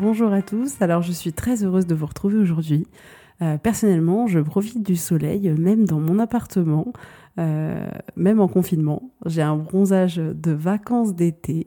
Bonjour 0.00 0.32
à 0.32 0.40
tous, 0.40 0.80
alors 0.80 1.02
je 1.02 1.12
suis 1.12 1.34
très 1.34 1.62
heureuse 1.62 1.86
de 1.86 1.94
vous 1.94 2.06
retrouver 2.06 2.38
aujourd'hui. 2.38 2.86
Euh, 3.42 3.58
personnellement, 3.58 4.26
je 4.26 4.38
profite 4.38 4.82
du 4.82 4.96
soleil, 4.96 5.50
même 5.58 5.84
dans 5.84 6.00
mon 6.00 6.18
appartement, 6.18 6.94
euh, 7.38 7.86
même 8.16 8.40
en 8.40 8.48
confinement. 8.48 9.10
J'ai 9.26 9.42
un 9.42 9.56
bronzage 9.56 10.16
de 10.16 10.52
vacances 10.52 11.14
d'été. 11.14 11.66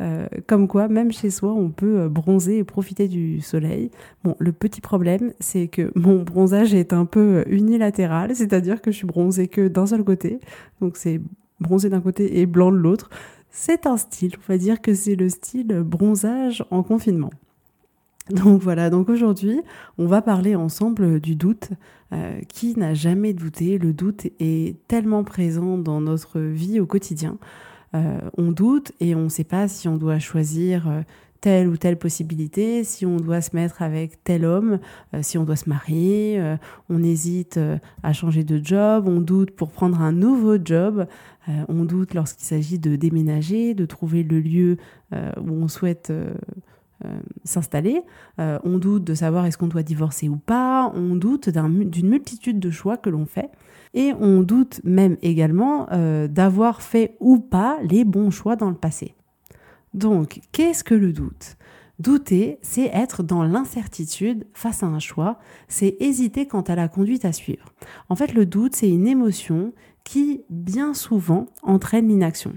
Euh, 0.00 0.28
comme 0.46 0.68
quoi, 0.68 0.86
même 0.86 1.10
chez 1.10 1.30
soi, 1.30 1.52
on 1.52 1.70
peut 1.70 2.08
bronzer 2.08 2.58
et 2.58 2.62
profiter 2.62 3.08
du 3.08 3.40
soleil. 3.40 3.90
Bon, 4.22 4.36
le 4.38 4.52
petit 4.52 4.80
problème, 4.80 5.32
c'est 5.40 5.66
que 5.66 5.90
mon 5.98 6.22
bronzage 6.22 6.74
est 6.74 6.92
un 6.92 7.04
peu 7.04 7.42
unilatéral, 7.48 8.36
c'est-à-dire 8.36 8.80
que 8.80 8.92
je 8.92 8.98
suis 8.98 9.08
bronzée 9.08 9.48
que 9.48 9.66
d'un 9.66 9.86
seul 9.86 10.04
côté. 10.04 10.38
Donc 10.80 10.96
c'est 10.96 11.20
bronzé 11.58 11.88
d'un 11.88 12.00
côté 12.00 12.38
et 12.38 12.46
blanc 12.46 12.70
de 12.70 12.76
l'autre. 12.76 13.10
C'est 13.50 13.86
un 13.88 13.96
style, 13.96 14.36
on 14.38 14.52
va 14.52 14.56
dire 14.56 14.80
que 14.80 14.94
c'est 14.94 15.16
le 15.16 15.28
style 15.28 15.82
bronzage 15.84 16.64
en 16.70 16.84
confinement. 16.84 17.30
Donc 18.30 18.62
voilà, 18.62 18.88
donc 18.88 19.08
aujourd'hui, 19.08 19.60
on 19.98 20.06
va 20.06 20.22
parler 20.22 20.54
ensemble 20.54 21.18
du 21.20 21.34
doute. 21.34 21.70
Euh, 22.12 22.40
qui 22.46 22.78
n'a 22.78 22.92
jamais 22.92 23.32
douté? 23.32 23.78
Le 23.78 23.92
doute 23.92 24.26
est 24.38 24.76
tellement 24.86 25.24
présent 25.24 25.78
dans 25.78 26.00
notre 26.00 26.40
vie 26.40 26.78
au 26.78 26.86
quotidien. 26.86 27.38
Euh, 27.94 28.18
on 28.36 28.52
doute 28.52 28.92
et 29.00 29.14
on 29.14 29.24
ne 29.24 29.28
sait 29.28 29.44
pas 29.44 29.66
si 29.66 29.88
on 29.88 29.96
doit 29.96 30.18
choisir 30.18 30.88
euh, 30.88 31.00
telle 31.40 31.68
ou 31.68 31.76
telle 31.76 31.98
possibilité, 31.98 32.84
si 32.84 33.06
on 33.06 33.16
doit 33.16 33.40
se 33.40 33.56
mettre 33.56 33.80
avec 33.80 34.22
tel 34.24 34.44
homme, 34.44 34.78
si 35.22 35.38
on 35.38 35.44
doit 35.44 35.56
se 35.56 35.68
marier, 35.68 36.40
on 36.88 37.02
hésite 37.02 37.58
à 38.04 38.12
changer 38.12 38.44
de 38.44 38.64
job, 38.64 39.08
on 39.08 39.20
doute 39.20 39.50
pour 39.50 39.72
prendre 39.72 40.00
un 40.00 40.12
nouveau 40.12 40.56
job, 40.64 41.04
on 41.48 41.84
doute 41.84 42.14
lorsqu'il 42.14 42.46
s'agit 42.46 42.78
de 42.78 42.94
déménager, 42.94 43.74
de 43.74 43.86
trouver 43.86 44.22
le 44.22 44.38
lieu 44.38 44.76
où 45.12 45.50
on 45.50 45.66
souhaite 45.66 46.12
s'installer. 47.44 48.02
Euh, 48.38 48.58
on 48.64 48.78
doute 48.78 49.04
de 49.04 49.14
savoir 49.14 49.46
est-ce 49.46 49.58
qu'on 49.58 49.68
doit 49.68 49.82
divorcer 49.82 50.28
ou 50.28 50.36
pas. 50.36 50.92
On 50.94 51.16
doute 51.16 51.48
d'une 51.48 52.08
multitude 52.08 52.60
de 52.60 52.70
choix 52.70 52.96
que 52.96 53.10
l'on 53.10 53.26
fait. 53.26 53.50
Et 53.94 54.12
on 54.18 54.42
doute 54.42 54.80
même 54.84 55.16
également 55.22 55.88
euh, 55.92 56.28
d'avoir 56.28 56.82
fait 56.82 57.16
ou 57.20 57.38
pas 57.38 57.78
les 57.82 58.04
bons 58.04 58.30
choix 58.30 58.56
dans 58.56 58.70
le 58.70 58.76
passé. 58.76 59.14
Donc, 59.92 60.40
qu'est-ce 60.52 60.84
que 60.84 60.94
le 60.94 61.12
doute? 61.12 61.56
Douter, 61.98 62.58
c'est 62.62 62.86
être 62.86 63.22
dans 63.22 63.44
l'incertitude 63.44 64.46
face 64.54 64.82
à 64.82 64.86
un 64.86 64.98
choix, 64.98 65.38
c'est 65.68 65.96
hésiter 66.00 66.46
quant 66.46 66.62
à 66.62 66.74
la 66.74 66.88
conduite 66.88 67.24
à 67.24 67.32
suivre. 67.32 67.72
En 68.08 68.16
fait, 68.16 68.32
le 68.34 68.46
doute, 68.46 68.74
c'est 68.74 68.88
une 68.88 69.06
émotion 69.06 69.72
qui, 70.04 70.42
bien 70.50 70.94
souvent, 70.94 71.46
entraîne 71.62 72.08
l'inaction. 72.08 72.52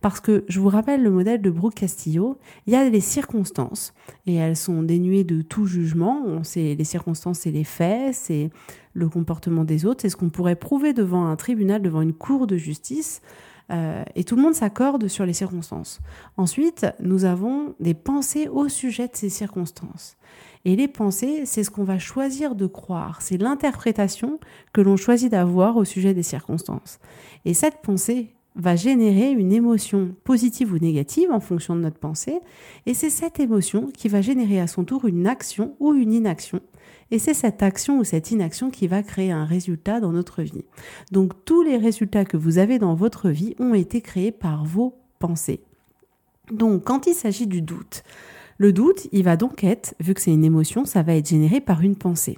Parce 0.00 0.20
que, 0.20 0.44
je 0.48 0.60
vous 0.60 0.68
rappelle 0.68 1.02
le 1.02 1.10
modèle 1.10 1.40
de 1.40 1.50
Brooke 1.50 1.74
Castillo, 1.74 2.38
il 2.66 2.72
y 2.72 2.76
a 2.76 2.88
les 2.88 3.00
circonstances, 3.00 3.94
et 4.26 4.34
elles 4.34 4.56
sont 4.56 4.82
dénuées 4.82 5.24
de 5.24 5.42
tout 5.42 5.66
jugement. 5.66 6.22
On 6.26 6.44
sait, 6.44 6.74
les 6.74 6.84
circonstances, 6.84 7.40
c'est 7.40 7.50
les 7.50 7.64
faits, 7.64 8.14
c'est 8.14 8.50
le 8.92 9.08
comportement 9.08 9.64
des 9.64 9.86
autres, 9.86 10.02
c'est 10.02 10.08
ce 10.08 10.16
qu'on 10.16 10.30
pourrait 10.30 10.56
prouver 10.56 10.92
devant 10.92 11.26
un 11.26 11.36
tribunal, 11.36 11.82
devant 11.82 12.02
une 12.02 12.14
cour 12.14 12.46
de 12.46 12.56
justice. 12.56 13.22
Euh, 13.70 14.02
et 14.16 14.24
tout 14.24 14.36
le 14.36 14.42
monde 14.42 14.54
s'accorde 14.54 15.06
sur 15.06 15.24
les 15.24 15.32
circonstances. 15.32 16.00
Ensuite, 16.36 16.86
nous 17.00 17.24
avons 17.24 17.74
des 17.78 17.94
pensées 17.94 18.48
au 18.48 18.68
sujet 18.68 19.06
de 19.06 19.14
ces 19.14 19.28
circonstances. 19.28 20.16
Et 20.64 20.76
les 20.76 20.88
pensées, 20.88 21.46
c'est 21.46 21.64
ce 21.64 21.70
qu'on 21.70 21.84
va 21.84 21.98
choisir 21.98 22.54
de 22.54 22.66
croire, 22.66 23.22
c'est 23.22 23.38
l'interprétation 23.38 24.38
que 24.72 24.80
l'on 24.80 24.96
choisit 24.96 25.30
d'avoir 25.30 25.76
au 25.76 25.84
sujet 25.84 26.12
des 26.12 26.22
circonstances. 26.22 26.98
Et 27.44 27.54
cette 27.54 27.80
pensée 27.82 28.34
va 28.56 28.76
générer 28.76 29.30
une 29.30 29.52
émotion 29.52 30.14
positive 30.24 30.72
ou 30.72 30.78
négative 30.78 31.30
en 31.30 31.40
fonction 31.40 31.76
de 31.76 31.80
notre 31.80 31.98
pensée, 31.98 32.40
et 32.84 32.94
c'est 32.94 33.10
cette 33.10 33.40
émotion 33.40 33.86
qui 33.86 34.08
va 34.08 34.20
générer 34.20 34.60
à 34.60 34.66
son 34.66 34.84
tour 34.84 35.06
une 35.06 35.26
action 35.26 35.76
ou 35.80 35.94
une 35.94 36.12
inaction, 36.12 36.60
et 37.10 37.18
c'est 37.18 37.34
cette 37.34 37.62
action 37.62 37.98
ou 37.98 38.04
cette 38.04 38.30
inaction 38.30 38.70
qui 38.70 38.86
va 38.86 39.02
créer 39.02 39.30
un 39.30 39.44
résultat 39.44 40.00
dans 40.00 40.12
notre 40.12 40.42
vie. 40.42 40.64
Donc 41.10 41.44
tous 41.44 41.62
les 41.62 41.76
résultats 41.76 42.24
que 42.24 42.36
vous 42.36 42.58
avez 42.58 42.78
dans 42.78 42.94
votre 42.94 43.30
vie 43.30 43.54
ont 43.58 43.74
été 43.74 44.00
créés 44.00 44.32
par 44.32 44.64
vos 44.64 44.98
pensées. 45.18 45.62
Donc 46.50 46.84
quand 46.84 47.06
il 47.06 47.14
s'agit 47.14 47.46
du 47.46 47.62
doute, 47.62 48.02
le 48.60 48.74
doute, 48.74 49.08
il 49.10 49.24
va 49.24 49.38
donc 49.38 49.64
être, 49.64 49.94
vu 50.00 50.12
que 50.12 50.20
c'est 50.20 50.34
une 50.34 50.44
émotion, 50.44 50.84
ça 50.84 51.02
va 51.02 51.14
être 51.14 51.30
généré 51.30 51.62
par 51.62 51.80
une 51.80 51.96
pensée. 51.96 52.36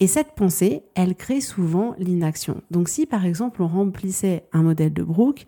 Et 0.00 0.06
cette 0.06 0.32
pensée, 0.34 0.82
elle 0.94 1.14
crée 1.14 1.42
souvent 1.42 1.94
l'inaction. 1.98 2.62
Donc 2.70 2.88
si 2.88 3.04
par 3.04 3.26
exemple 3.26 3.62
on 3.62 3.68
remplissait 3.68 4.46
un 4.54 4.62
modèle 4.62 4.94
de 4.94 5.02
Brooke, 5.02 5.46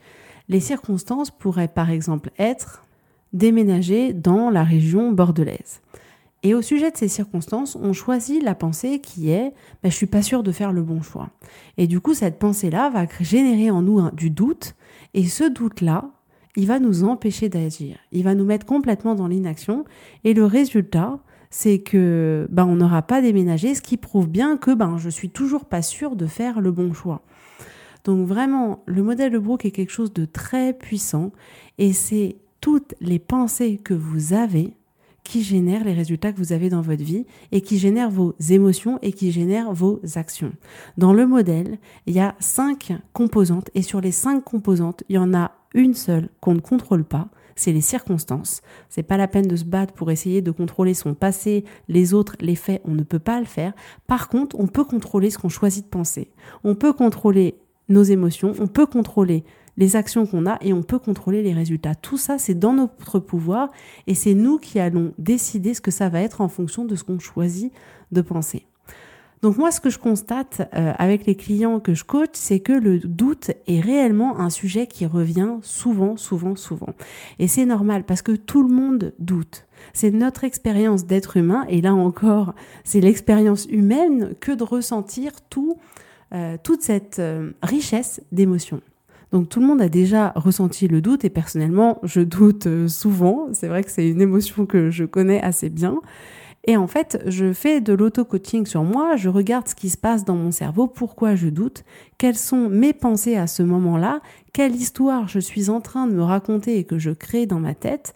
les 0.51 0.61
circonstances 0.61 1.31
pourraient 1.31 1.69
par 1.69 1.89
exemple 1.89 2.33
être 2.39 2.85
déménager 3.33 4.13
dans 4.13 4.51
la 4.51 4.63
région 4.63 5.11
bordelaise. 5.11 5.81
Et 6.43 6.53
au 6.53 6.61
sujet 6.61 6.91
de 6.91 6.99
ces 6.99 7.09
circonstances, 7.09 7.75
on 7.75 7.95
choisit 7.95 8.43
la 8.43 8.55
pensée 8.55 9.01
qui 9.01 9.31
est 9.31 9.55
ben, 9.83 9.91
je 9.91 9.97
suis 9.97 10.05
pas 10.05 10.21
sûr 10.21 10.43
de 10.43 10.53
faire 10.53 10.75
le 10.75 10.83
bon 10.83 11.01
choix. 11.01 11.31
Et 11.79 11.87
du 11.87 12.01
coup, 12.01 12.13
cette 12.13 12.39
pensée-là 12.39 12.91
va 12.91 13.07
générer 13.21 13.71
en 13.71 13.81
nous 13.81 14.11
du 14.11 14.29
doute. 14.29 14.75
Et 15.15 15.25
ce 15.25 15.45
doute-là, 15.45 16.11
il 16.57 16.67
va 16.67 16.79
nous 16.79 17.05
empêcher 17.05 17.49
d'agir. 17.49 17.97
Il 18.13 18.25
va 18.25 18.35
nous 18.35 18.45
mettre 18.45 18.67
complètement 18.67 19.15
dans 19.15 19.27
l'inaction. 19.27 19.85
Et 20.23 20.35
le 20.35 20.45
résultat, 20.45 21.19
c'est 21.51 21.79
que 21.79 22.47
ben, 22.51 22.65
on 22.65 22.77
n'aura 22.77 23.03
pas 23.03 23.21
déménagé, 23.21 23.75
ce 23.75 23.83
qui 23.83 23.97
prouve 23.97 24.29
bien 24.29 24.57
que 24.57 24.73
ben, 24.75 24.97
je 24.99 25.09
suis 25.09 25.31
toujours 25.31 25.65
pas 25.65 25.83
sûre 25.83 26.17
de 26.17 26.27
faire 26.27 26.61
le 26.61 26.71
bon 26.71 26.93
choix. 26.93 27.23
Donc 28.05 28.27
vraiment, 28.27 28.83
le 28.87 29.03
modèle 29.03 29.33
de 29.33 29.39
Brooke 29.39 29.65
est 29.65 29.71
quelque 29.71 29.93
chose 29.93 30.13
de 30.13 30.27
très 30.27 30.73
puissant 30.73 31.33
et 31.79 31.93
c'est 31.93 32.37
toutes 32.61 32.95
les 33.01 33.19
pensées 33.19 33.79
que 33.83 33.95
vous 33.95 34.33
avez 34.33 34.77
qui 35.23 35.43
génèrent 35.43 35.85
les 35.85 35.95
résultats 35.95 36.33
que 36.33 36.39
vous 36.39 36.53
avez 36.53 36.69
dans 36.69 36.83
votre 36.83 37.03
vie 37.03 37.25
et 37.51 37.63
qui 37.63 37.79
génèrent 37.79 38.11
vos 38.11 38.35
émotions 38.51 38.99
et 39.01 39.13
qui 39.13 39.33
génèrent 39.33 39.73
vos 39.73 40.01
actions. 40.17 40.53
Dans 40.99 41.15
le 41.15 41.27
modèle, 41.27 41.79
il 42.07 42.15
y 42.15 42.21
a 42.21 42.35
cinq 42.41 42.93
composantes 43.15 43.71
et 43.75 43.83
sur 43.83 44.03
les 44.03 44.13
cinq 44.13 44.45
composantes, 44.45 45.03
il 45.09 45.17
y 45.17 45.19
en 45.19 45.33
a 45.33 45.53
une 45.75 45.95
seule 45.95 46.29
qu'on 46.41 46.55
ne 46.55 46.61
contrôle 46.61 47.05
pas, 47.05 47.29
c'est 47.57 47.73
les 47.73 47.81
circonstances. 47.81 48.63
C'est 48.89 49.03
pas 49.03 49.17
la 49.17 49.29
peine 49.29 49.47
de 49.47 49.57
se 49.57 49.65
battre 49.65 49.93
pour 49.93 50.11
essayer 50.11 50.43
de 50.43 50.51
contrôler 50.51 50.95
son 50.95 51.15
passé, 51.15 51.65
les 51.89 52.15
autres, 52.15 52.37
les 52.41 52.57
faits, 52.57 52.83
on 52.85 52.93
ne 52.93 53.03
peut 53.03 53.19
pas 53.19 53.39
le 53.39 53.47
faire. 53.47 53.73
Par 54.07 54.29
contre, 54.29 54.59
on 54.59 54.67
peut 54.67 54.85
contrôler 54.85 55.31
ce 55.31 55.39
qu'on 55.39 55.49
choisit 55.49 55.85
de 55.85 55.91
penser. 55.91 56.31
On 56.65 56.75
peut 56.75 56.93
contrôler 56.93 57.57
nos 57.89 58.03
émotions, 58.03 58.53
on 58.59 58.67
peut 58.67 58.87
contrôler 58.87 59.45
les 59.77 59.97
actions 59.97 60.27
qu'on 60.27 60.47
a 60.47 60.59
et 60.61 60.73
on 60.73 60.83
peut 60.83 60.99
contrôler 60.99 61.43
les 61.43 61.53
résultats. 61.53 61.95
Tout 61.95 62.17
ça, 62.17 62.39
c'est 62.39 62.55
dans 62.55 62.73
notre 62.73 63.19
pouvoir 63.19 63.71
et 64.07 64.15
c'est 64.15 64.35
nous 64.35 64.59
qui 64.59 64.79
allons 64.79 65.13
décider 65.19 65.75
ce 65.75 65.81
que 65.81 65.91
ça 65.91 66.09
va 66.09 66.21
être 66.21 66.41
en 66.41 66.49
fonction 66.49 66.85
de 66.85 66.95
ce 66.95 67.05
qu'on 67.05 67.19
choisit 67.19 67.73
de 68.13 68.21
penser. 68.21 68.67
Donc 69.45 69.59
moi, 69.59 69.71
ce 69.71 69.79
que 69.79 69.91
je 69.91 69.99
constate 69.99 70.67
euh, 70.75 70.95
avec 70.97 71.27
les 71.27 71.35
clients 71.35 71.79
que 71.79 71.93
je 71.93 72.03
coach, 72.03 72.31
c'est 72.33 72.61
que 72.61 72.73
le 72.73 72.99
doute 72.99 73.51
est 73.67 73.79
réellement 73.79 74.41
un 74.41 74.49
sujet 74.49 74.87
qui 74.87 75.05
revient 75.05 75.57
souvent, 75.61 76.17
souvent, 76.17 76.57
souvent. 76.57 76.95
Et 77.39 77.47
c'est 77.47 77.67
normal 77.67 78.05
parce 78.05 78.23
que 78.23 78.33
tout 78.33 78.67
le 78.67 78.75
monde 78.75 79.13
doute. 79.19 79.67
C'est 79.93 80.11
notre 80.13 80.45
expérience 80.45 81.05
d'être 81.05 81.37
humain, 81.37 81.67
et 81.69 81.83
là 81.83 81.93
encore, 81.95 82.55
c'est 82.85 83.03
l'expérience 83.03 83.67
humaine 83.67 84.35
que 84.41 84.51
de 84.51 84.65
ressentir 84.65 85.33
tout, 85.51 85.77
euh, 86.33 86.57
toute 86.65 86.81
cette 86.81 87.19
euh, 87.19 87.51
richesse 87.63 88.23
d'émotions. 88.33 88.81
Donc 89.31 89.51
tout 89.51 89.61
le 89.61 89.67
monde 89.67 89.83
a 89.83 89.91
déjà 89.91 90.33
ressenti 90.37 90.89
le 90.89 91.03
doute 91.03 91.27
et 91.27 91.31
personnellement, 91.31 91.99
je 92.03 92.23
doute 92.23 92.87
souvent. 92.87 93.49
C'est 93.53 93.69
vrai 93.69 93.85
que 93.85 93.91
c'est 93.91 94.09
une 94.09 94.23
émotion 94.23 94.65
que 94.65 94.89
je 94.89 95.05
connais 95.05 95.43
assez 95.43 95.69
bien. 95.69 96.01
Et 96.67 96.79
en 96.79 96.87
fait, 96.87 97.23
je 97.27 97.53
fais 97.53 97.83
de 97.83 97.93
l'auto-coaching 97.93 98.65
sur 98.65 98.85
moi, 98.85 99.17
je 99.17 99.29
regarde 99.29 99.69
ce 99.69 99.75
qui 99.75 99.91
se 99.91 99.99
passe 99.99 100.25
dans 100.25 100.35
mon 100.35 100.51
cerveau, 100.51 100.87
pourquoi 100.87 101.35
je 101.35 101.49
doute, 101.49 101.85
quelles 102.17 102.39
sont 102.39 102.71
mes 102.71 102.95
pensées 102.95 103.37
à 103.37 103.47
ce 103.47 103.63
moment-là, 103.63 104.21
quelle 104.55 104.75
histoire 104.75 105.29
je 105.29 105.41
suis 105.41 105.69
en 105.69 105.83
train 105.83 106.07
de 106.07 106.15
me 106.15 106.23
raconter 106.23 106.79
et 106.79 106.85
que 106.85 106.99
je 106.99 107.11
crée 107.11 107.45
dans 107.45 107.61
ma 107.61 107.75
tête. 107.75 108.15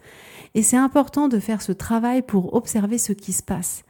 Et 0.55 0.63
c'est 0.63 0.77
important 0.77 1.27
de 1.27 1.37
faire 1.37 1.61
ce 1.61 1.71
travail 1.71 2.23
pour 2.23 2.55
observer 2.55 2.97
ce 2.97 3.13
qui 3.13 3.33
se 3.33 3.43
passe. 3.43 3.83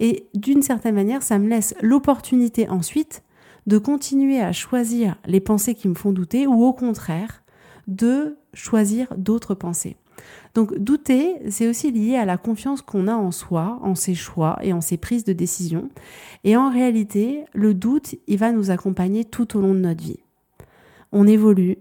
Et 0.00 0.26
d'une 0.34 0.62
certaine 0.62 0.94
manière, 0.94 1.22
ça 1.22 1.38
me 1.38 1.48
laisse 1.48 1.74
l'opportunité 1.82 2.70
ensuite 2.70 3.22
de 3.66 3.76
continuer 3.76 4.40
à 4.40 4.52
choisir 4.52 5.16
les 5.26 5.40
pensées 5.40 5.74
qui 5.74 5.88
me 5.88 5.94
font 5.94 6.12
douter 6.12 6.46
ou 6.46 6.64
au 6.64 6.72
contraire 6.72 7.42
de 7.86 8.38
choisir 8.54 9.12
d'autres 9.18 9.54
pensées. 9.54 9.96
Donc 10.54 10.76
douter, 10.78 11.36
c'est 11.50 11.68
aussi 11.68 11.90
lié 11.90 12.16
à 12.16 12.24
la 12.24 12.38
confiance 12.38 12.82
qu'on 12.82 13.08
a 13.08 13.14
en 13.14 13.30
soi, 13.30 13.78
en 13.82 13.94
ses 13.94 14.14
choix 14.14 14.58
et 14.62 14.72
en 14.72 14.80
ses 14.80 14.96
prises 14.96 15.24
de 15.24 15.32
décision. 15.32 15.90
Et 16.44 16.56
en 16.56 16.70
réalité, 16.70 17.44
le 17.54 17.74
doute, 17.74 18.14
il 18.26 18.38
va 18.38 18.52
nous 18.52 18.70
accompagner 18.70 19.24
tout 19.24 19.56
au 19.56 19.60
long 19.60 19.74
de 19.74 19.80
notre 19.80 20.02
vie. 20.02 20.20
On 21.12 21.26
évolue 21.26 21.78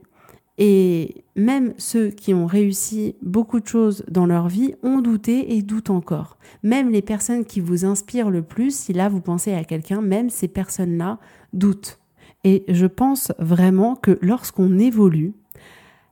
et 0.58 1.26
même 1.36 1.74
ceux 1.78 2.10
qui 2.10 2.34
ont 2.34 2.46
réussi 2.46 3.16
beaucoup 3.22 3.60
de 3.60 3.68
choses 3.68 4.06
dans 4.10 4.26
leur 4.26 4.48
vie 4.48 4.74
ont 4.84 5.02
douté 5.02 5.56
et 5.56 5.62
doutent 5.62 5.90
encore. 5.90 6.38
Même 6.64 6.90
les 6.92 7.02
personnes 7.02 7.46
qui 7.46 7.60
vous 7.60 7.84
inspirent 7.84 8.30
le 8.30 8.42
plus, 8.42 8.74
si 8.74 8.94
là 8.94 9.10
vous 9.10 9.20
pensez 9.20 9.54
à 9.54 9.66
quelqu'un, 9.66 10.02
même 10.02 10.30
ces 10.30 10.48
personnes-là 10.48 11.20
doutent. 11.52 12.00
Et 12.46 12.64
je 12.70 12.86
pense 12.86 13.34
vraiment 13.40 13.96
que 13.96 14.18
lorsqu'on 14.22 14.80
évolue, 14.80 15.34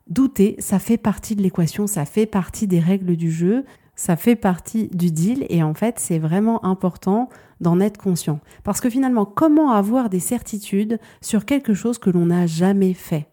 douter, 0.07 0.55
ça 0.59 0.79
fait 0.79 0.97
partie 0.97 1.35
de 1.35 1.41
l'équation, 1.41 1.87
ça 1.87 2.05
fait 2.05 2.25
partie 2.25 2.67
des 2.67 2.79
règles 2.79 3.15
du 3.15 3.31
jeu, 3.31 3.65
ça 3.95 4.15
fait 4.15 4.35
partie 4.35 4.87
du 4.89 5.11
deal 5.11 5.45
et 5.49 5.63
en 5.63 5.73
fait 5.73 5.99
c'est 5.99 6.19
vraiment 6.19 6.65
important 6.65 7.29
d'en 7.61 7.79
être 7.79 7.97
conscient. 7.97 8.39
Parce 8.63 8.81
que 8.81 8.89
finalement, 8.89 9.25
comment 9.25 9.71
avoir 9.71 10.09
des 10.09 10.19
certitudes 10.19 10.99
sur 11.21 11.45
quelque 11.45 11.73
chose 11.73 11.97
que 11.97 12.09
l'on 12.09 12.25
n'a 12.27 12.47
jamais 12.47 12.93
fait? 12.93 13.32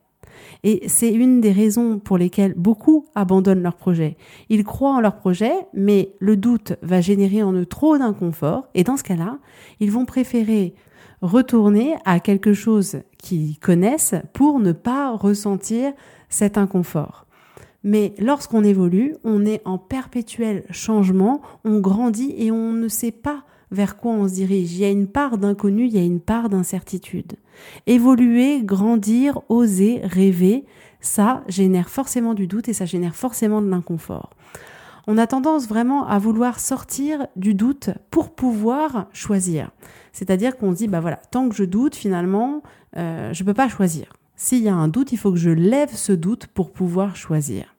Et 0.63 0.89
c'est 0.89 1.13
une 1.13 1.41
des 1.41 1.53
raisons 1.53 1.99
pour 1.99 2.19
lesquelles 2.19 2.55
beaucoup 2.57 3.07
abandonnent 3.15 3.63
leur 3.63 3.77
projet. 3.77 4.17
Ils 4.49 4.65
croient 4.65 4.95
en 4.95 5.01
leur 5.01 5.17
projet, 5.17 5.53
mais 5.75 6.13
le 6.19 6.37
doute 6.37 6.75
va 6.83 7.01
générer 7.01 7.43
en 7.43 7.53
eux 7.53 7.67
trop 7.67 7.99
d'inconfort. 7.99 8.69
Et 8.75 8.85
dans 8.85 8.97
ce 8.97 9.05
cas-là, 9.05 9.39
ils 9.81 9.91
vont 9.91 10.05
préférer 10.05 10.75
retourner 11.23 11.97
à 12.05 12.21
quelque 12.21 12.53
chose 12.53 13.01
qu'ils 13.19 13.59
connaissent 13.59 14.15
pour 14.33 14.59
ne 14.59 14.73
pas 14.73 15.15
ressentir 15.15 15.93
cet 16.29 16.57
inconfort. 16.59 17.27
Mais 17.83 18.15
lorsqu'on 18.19 18.63
évolue, 18.63 19.17
on 19.25 19.47
est 19.47 19.63
en 19.65 19.79
perpétuel 19.79 20.65
changement, 20.71 21.41
on 21.65 21.81
grandit 21.81 22.35
et 22.37 22.51
on 22.51 22.73
ne 22.73 22.89
sait 22.89 23.13
pas 23.13 23.45
vers 23.71 23.97
quoi 23.97 24.13
on 24.13 24.29
se 24.29 24.35
dirige. 24.35 24.73
Il 24.73 24.81
y 24.81 24.85
a 24.85 24.91
une 24.91 25.07
part 25.07 25.39
d'inconnu, 25.39 25.87
il 25.87 25.95
y 25.95 25.99
a 25.99 26.03
une 26.03 26.21
part 26.21 26.49
d'incertitude. 26.49 27.35
Évoluer, 27.87 28.63
grandir, 28.63 29.41
oser, 29.49 30.01
rêver, 30.05 30.65
ça 31.01 31.43
génère 31.49 31.89
forcément 31.89 32.35
du 32.35 32.47
doute 32.47 32.69
et 32.69 32.73
ça 32.73 32.85
génère 32.85 33.17
forcément 33.17 33.63
de 33.63 33.69
l'inconfort. 33.69 34.31
On 35.07 35.19
a 35.19 35.27
tendance 35.27 35.67
vraiment 35.67 36.07
à 36.07 36.19
vouloir 36.19 36.61
sortir 36.61 37.27
du 37.37 37.55
doute 37.55 37.91
pour 38.11 38.35
pouvoir 38.35 39.07
choisir. 39.13 39.71
C'est-à-dire 40.13 40.57
qu'on 40.57 40.73
se 40.73 40.77
dit, 40.77 40.89
bah 40.89 41.01
voilà, 41.01 41.17
tant 41.31 41.49
que 41.49 41.55
je 41.55 41.65
doute, 41.65 41.95
finalement, 41.95 42.63
euh, 42.97 43.33
je 43.33 43.43
ne 43.43 43.47
peux 43.47 43.55
pas 43.55 43.69
choisir. 43.69 44.13
S'il 44.37 44.63
y 44.63 44.69
a 44.69 44.75
un 44.75 44.89
doute, 44.89 45.13
il 45.13 45.19
faut 45.19 45.33
que 45.33 45.39
je 45.39 45.51
lève 45.51 45.95
ce 45.95 46.13
doute 46.13 46.47
pour 46.47 46.73
pouvoir 46.73 47.17
choisir. 47.17 47.75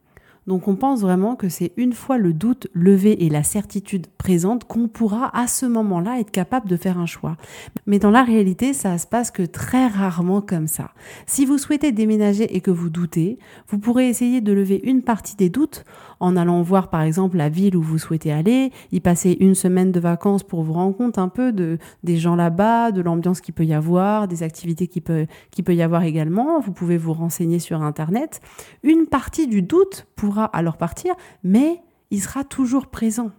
Donc 0.51 0.67
on 0.67 0.75
pense 0.75 0.99
vraiment 0.99 1.37
que 1.37 1.47
c'est 1.47 1.71
une 1.77 1.93
fois 1.93 2.17
le 2.17 2.33
doute 2.33 2.67
levé 2.73 3.23
et 3.23 3.29
la 3.29 3.41
certitude 3.41 4.07
présente 4.17 4.65
qu'on 4.65 4.89
pourra 4.89 5.31
à 5.33 5.47
ce 5.47 5.65
moment-là 5.65 6.19
être 6.19 6.29
capable 6.29 6.67
de 6.67 6.75
faire 6.75 6.97
un 6.97 7.05
choix. 7.05 7.37
Mais 7.85 7.99
dans 7.99 8.11
la 8.11 8.21
réalité, 8.21 8.73
ça 8.73 8.97
se 8.97 9.07
passe 9.07 9.31
que 9.31 9.43
très 9.43 9.87
rarement 9.87 10.41
comme 10.41 10.67
ça. 10.67 10.91
Si 11.25 11.45
vous 11.45 11.57
souhaitez 11.57 11.93
déménager 11.93 12.53
et 12.53 12.59
que 12.59 12.69
vous 12.69 12.89
doutez, 12.89 13.39
vous 13.69 13.79
pourrez 13.79 14.09
essayer 14.09 14.41
de 14.41 14.51
lever 14.51 14.81
une 14.83 15.03
partie 15.03 15.37
des 15.37 15.47
doutes 15.47 15.85
en 16.21 16.37
allant 16.37 16.61
voir 16.61 16.89
par 16.89 17.01
exemple 17.01 17.35
la 17.35 17.49
ville 17.49 17.75
où 17.75 17.81
vous 17.81 17.97
souhaitez 17.97 18.31
aller, 18.31 18.71
y 18.91 18.99
passer 18.99 19.35
une 19.39 19.55
semaine 19.55 19.91
de 19.91 19.99
vacances 19.99 20.43
pour 20.43 20.63
vous 20.63 20.73
rendre 20.73 20.95
compte 20.95 21.17
un 21.17 21.27
peu 21.27 21.51
de 21.51 21.77
des 22.03 22.17
gens 22.17 22.35
là-bas, 22.35 22.91
de 22.91 23.01
l'ambiance 23.01 23.41
qu'il 23.41 23.53
peut 23.53 23.65
y 23.65 23.73
avoir, 23.73 24.27
des 24.27 24.43
activités 24.43 24.87
qui 24.87 25.01
peut 25.01 25.25
qui 25.49 25.63
peut 25.63 25.75
y 25.75 25.81
avoir 25.81 26.03
également. 26.03 26.59
Vous 26.59 26.71
pouvez 26.71 26.97
vous 26.97 27.13
renseigner 27.13 27.59
sur 27.59 27.81
internet. 27.81 28.39
Une 28.83 29.07
partie 29.07 29.47
du 29.47 29.61
doute 29.61 30.07
pourra 30.15 30.45
alors 30.45 30.77
partir, 30.77 31.13
mais 31.43 31.81
il 32.11 32.21
sera 32.21 32.43
toujours 32.43 32.87
présent. 32.87 33.31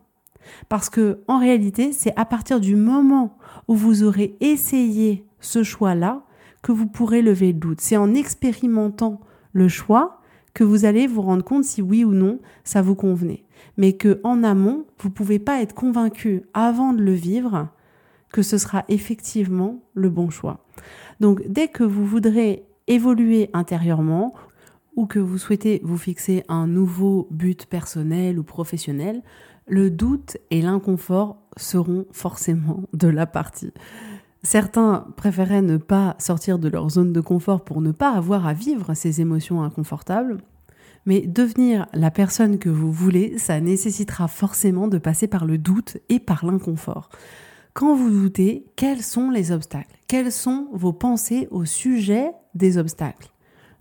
Parce 0.69 0.91
que 0.91 1.21
en 1.29 1.39
réalité, 1.39 1.93
c'est 1.93 2.13
à 2.17 2.25
partir 2.25 2.59
du 2.59 2.75
moment 2.75 3.39
où 3.69 3.77
vous 3.77 4.03
aurez 4.03 4.37
essayé 4.41 5.25
ce 5.39 5.63
choix-là 5.63 6.25
que 6.63 6.73
vous 6.73 6.87
pourrez 6.87 7.23
lever 7.23 7.53
le 7.53 7.59
doute. 7.59 7.81
C'est 7.81 7.97
en 7.97 8.15
expérimentant 8.15 9.21
le 9.53 9.69
choix 9.69 10.22
que 10.55 10.65
vous 10.65 10.85
allez 10.85 11.07
vous 11.07 11.23
rendre 11.23 11.45
compte 11.45 11.65
si 11.65 11.83
oui 11.83 12.05
ou 12.05 12.13
non 12.13 12.39
ça 12.65 12.83
vous 12.83 12.95
convenait. 12.95 13.45
Mais 13.77 13.95
que 13.95 14.21
en 14.23 14.45
amont, 14.45 14.85
vous 14.99 15.11
pouvez 15.11 15.39
pas 15.39 15.63
être 15.63 15.75
convaincu 15.75 16.43
avant 16.55 16.93
de 16.93 17.03
le 17.03 17.13
vivre 17.13 17.69
que 18.33 18.43
ce 18.43 18.59
sera 18.59 18.85
effectivement 18.89 19.83
le 19.95 20.09
bon 20.09 20.31
choix. 20.31 20.65
Donc 21.21 21.43
dès 21.47 21.69
que 21.69 21.85
vous 21.85 22.07
voudrez 22.07 22.65
évoluer 22.87 23.51
intérieurement 23.53 24.35
ou 24.97 25.07
que 25.07 25.19
vous 25.19 25.39
souhaitez 25.39 25.81
vous 25.85 25.99
fixer 25.99 26.43
un 26.49 26.67
nouveau 26.67 27.29
but 27.31 27.67
personnel 27.67 28.39
ou 28.39 28.43
professionnel, 28.43 29.23
le 29.67 29.91
doute 29.91 30.37
et 30.51 30.61
l'inconfort 30.61 31.39
seront 31.57 32.07
forcément 32.11 32.83
de 32.93 33.09
la 33.09 33.27
partie. 33.27 33.73
Certains 34.43 35.07
préféraient 35.17 35.63
ne 35.63 35.77
pas 35.77 36.17
sortir 36.19 36.59
de 36.59 36.69
leur 36.69 36.91
zone 36.91 37.13
de 37.13 37.21
confort 37.21 37.65
pour 37.65 37.81
ne 37.81 37.93
pas 37.93 38.11
avoir 38.11 38.47
à 38.47 38.55
vivre 38.55 38.95
ces 38.95 39.21
émotions 39.21 39.63
inconfortables. 39.63 40.39
Mais 41.07 41.21
devenir 41.21 41.87
la 41.93 42.11
personne 42.11 42.59
que 42.59 42.69
vous 42.69 42.93
voulez, 42.93 43.39
ça 43.39 43.61
nécessitera 43.61 44.29
forcément 44.29 44.89
de 44.89 44.99
passer 44.99 45.29
par 45.29 45.47
le 45.47 45.59
doute 45.59 45.99
et 46.09 46.19
par 46.19 46.45
l'inconfort. 46.45 47.09
Quand 47.73 47.95
vous 47.95 48.11
doutez, 48.11 48.67
quels 48.77 49.03
sont 49.03 49.31
les 49.31 49.53
obstacles? 49.53 49.97
Quelles 50.09 50.33
sont 50.33 50.69
vos 50.73 50.93
pensées 50.93 51.49
au 51.51 51.65
sujet 51.65 52.33
des 52.55 52.79
obstacles? 52.79 53.31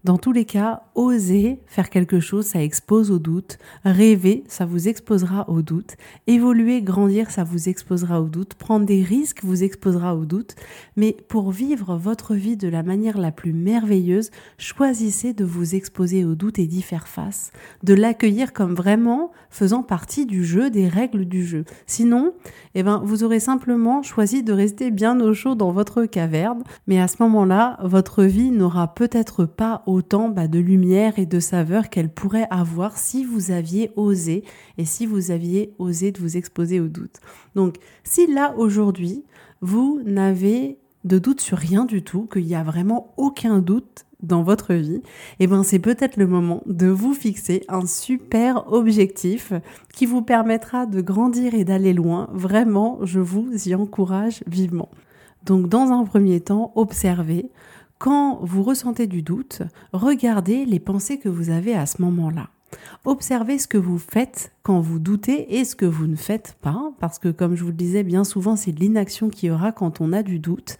Dans 0.03 0.17
tous 0.17 0.31
les 0.31 0.45
cas, 0.45 0.81
oser 0.95 1.59
faire 1.67 1.91
quelque 1.91 2.19
chose, 2.19 2.45
ça 2.45 2.63
expose 2.63 3.11
au 3.11 3.19
doute. 3.19 3.59
Rêver, 3.85 4.43
ça 4.47 4.65
vous 4.65 4.87
exposera 4.87 5.47
au 5.47 5.61
doute. 5.61 5.95
Évoluer, 6.25 6.81
grandir, 6.81 7.29
ça 7.29 7.43
vous 7.43 7.69
exposera 7.69 8.19
au 8.19 8.27
doute. 8.27 8.55
Prendre 8.55 8.87
des 8.87 9.03
risques 9.03 9.43
vous 9.43 9.63
exposera 9.63 10.15
au 10.15 10.25
doute. 10.25 10.55
Mais 10.95 11.15
pour 11.27 11.51
vivre 11.51 11.97
votre 11.97 12.33
vie 12.33 12.57
de 12.57 12.67
la 12.67 12.81
manière 12.81 13.19
la 13.19 13.31
plus 13.31 13.53
merveilleuse, 13.53 14.31
choisissez 14.57 15.33
de 15.33 15.45
vous 15.45 15.75
exposer 15.75 16.25
au 16.25 16.33
doute 16.33 16.57
et 16.57 16.65
d'y 16.65 16.81
faire 16.81 17.07
face. 17.07 17.51
De 17.83 17.93
l'accueillir 17.93 18.53
comme 18.53 18.73
vraiment 18.73 19.31
faisant 19.51 19.83
partie 19.83 20.25
du 20.25 20.43
jeu, 20.43 20.71
des 20.71 20.87
règles 20.87 21.25
du 21.25 21.45
jeu. 21.45 21.63
Sinon, 21.85 22.33
eh 22.73 22.81
ben, 22.81 23.01
vous 23.03 23.23
aurez 23.23 23.39
simplement 23.39 24.01
choisi 24.01 24.41
de 24.41 24.53
rester 24.53 24.89
bien 24.89 25.19
au 25.19 25.33
chaud 25.35 25.53
dans 25.53 25.71
votre 25.71 26.05
caverne. 26.05 26.63
Mais 26.87 26.99
à 26.99 27.07
ce 27.07 27.17
moment-là, 27.19 27.77
votre 27.83 28.23
vie 28.23 28.49
n'aura 28.49 28.95
peut-être 28.95 29.45
pas 29.45 29.83
autant 29.91 30.29
bah, 30.29 30.47
de 30.47 30.59
lumière 30.59 31.19
et 31.19 31.25
de 31.25 31.39
saveur 31.39 31.89
qu'elle 31.89 32.09
pourrait 32.09 32.47
avoir 32.49 32.97
si 32.97 33.23
vous 33.25 33.51
aviez 33.51 33.91
osé 33.95 34.43
et 34.77 34.85
si 34.85 35.05
vous 35.05 35.31
aviez 35.31 35.73
osé 35.79 36.11
de 36.11 36.19
vous 36.19 36.37
exposer 36.37 36.79
au 36.79 36.87
doute. 36.87 37.19
Donc, 37.55 37.75
si 38.03 38.27
là 38.27 38.53
aujourd'hui, 38.57 39.23
vous 39.61 40.01
n'avez 40.05 40.77
de 41.03 41.17
doute 41.17 41.41
sur 41.41 41.57
rien 41.57 41.85
du 41.85 42.03
tout, 42.03 42.27
qu'il 42.31 42.45
n'y 42.45 42.55
a 42.55 42.63
vraiment 42.63 43.13
aucun 43.17 43.59
doute 43.59 44.05
dans 44.21 44.43
votre 44.43 44.73
vie, 44.75 45.01
eh 45.39 45.47
ben 45.47 45.63
c'est 45.63 45.79
peut-être 45.79 46.17
le 46.17 46.27
moment 46.27 46.61
de 46.67 46.87
vous 46.87 47.13
fixer 47.13 47.63
un 47.69 47.85
super 47.87 48.71
objectif 48.71 49.51
qui 49.93 50.05
vous 50.05 50.21
permettra 50.21 50.85
de 50.85 51.01
grandir 51.01 51.55
et 51.55 51.65
d'aller 51.65 51.93
loin. 51.93 52.29
Vraiment, 52.31 52.99
je 53.01 53.19
vous 53.19 53.49
y 53.67 53.73
encourage 53.73 54.43
vivement. 54.45 54.89
Donc 55.43 55.69
dans 55.69 55.91
un 55.91 56.03
premier 56.03 56.39
temps, 56.39 56.71
observez 56.75 57.49
quand 58.01 58.39
vous 58.41 58.63
ressentez 58.63 59.05
du 59.05 59.21
doute, 59.21 59.61
regardez 59.93 60.65
les 60.65 60.79
pensées 60.79 61.19
que 61.19 61.29
vous 61.29 61.51
avez 61.51 61.75
à 61.75 61.85
ce 61.85 62.01
moment-là. 62.01 62.49
Observez 63.05 63.59
ce 63.59 63.67
que 63.67 63.77
vous 63.77 63.99
faites 63.99 64.51
quand 64.63 64.81
vous 64.81 64.97
doutez 64.97 65.59
et 65.59 65.65
ce 65.65 65.75
que 65.75 65.85
vous 65.85 66.07
ne 66.07 66.15
faites 66.15 66.57
pas, 66.61 66.93
parce 66.99 67.19
que 67.19 67.29
comme 67.29 67.53
je 67.53 67.63
vous 67.63 67.69
le 67.69 67.75
disais, 67.75 68.01
bien 68.01 68.23
souvent 68.23 68.55
c'est 68.55 68.71
de 68.71 68.79
l'inaction 68.79 69.29
qu'il 69.29 69.49
y 69.49 69.51
aura 69.51 69.71
quand 69.71 70.01
on 70.01 70.13
a 70.13 70.23
du 70.23 70.39
doute. 70.39 70.79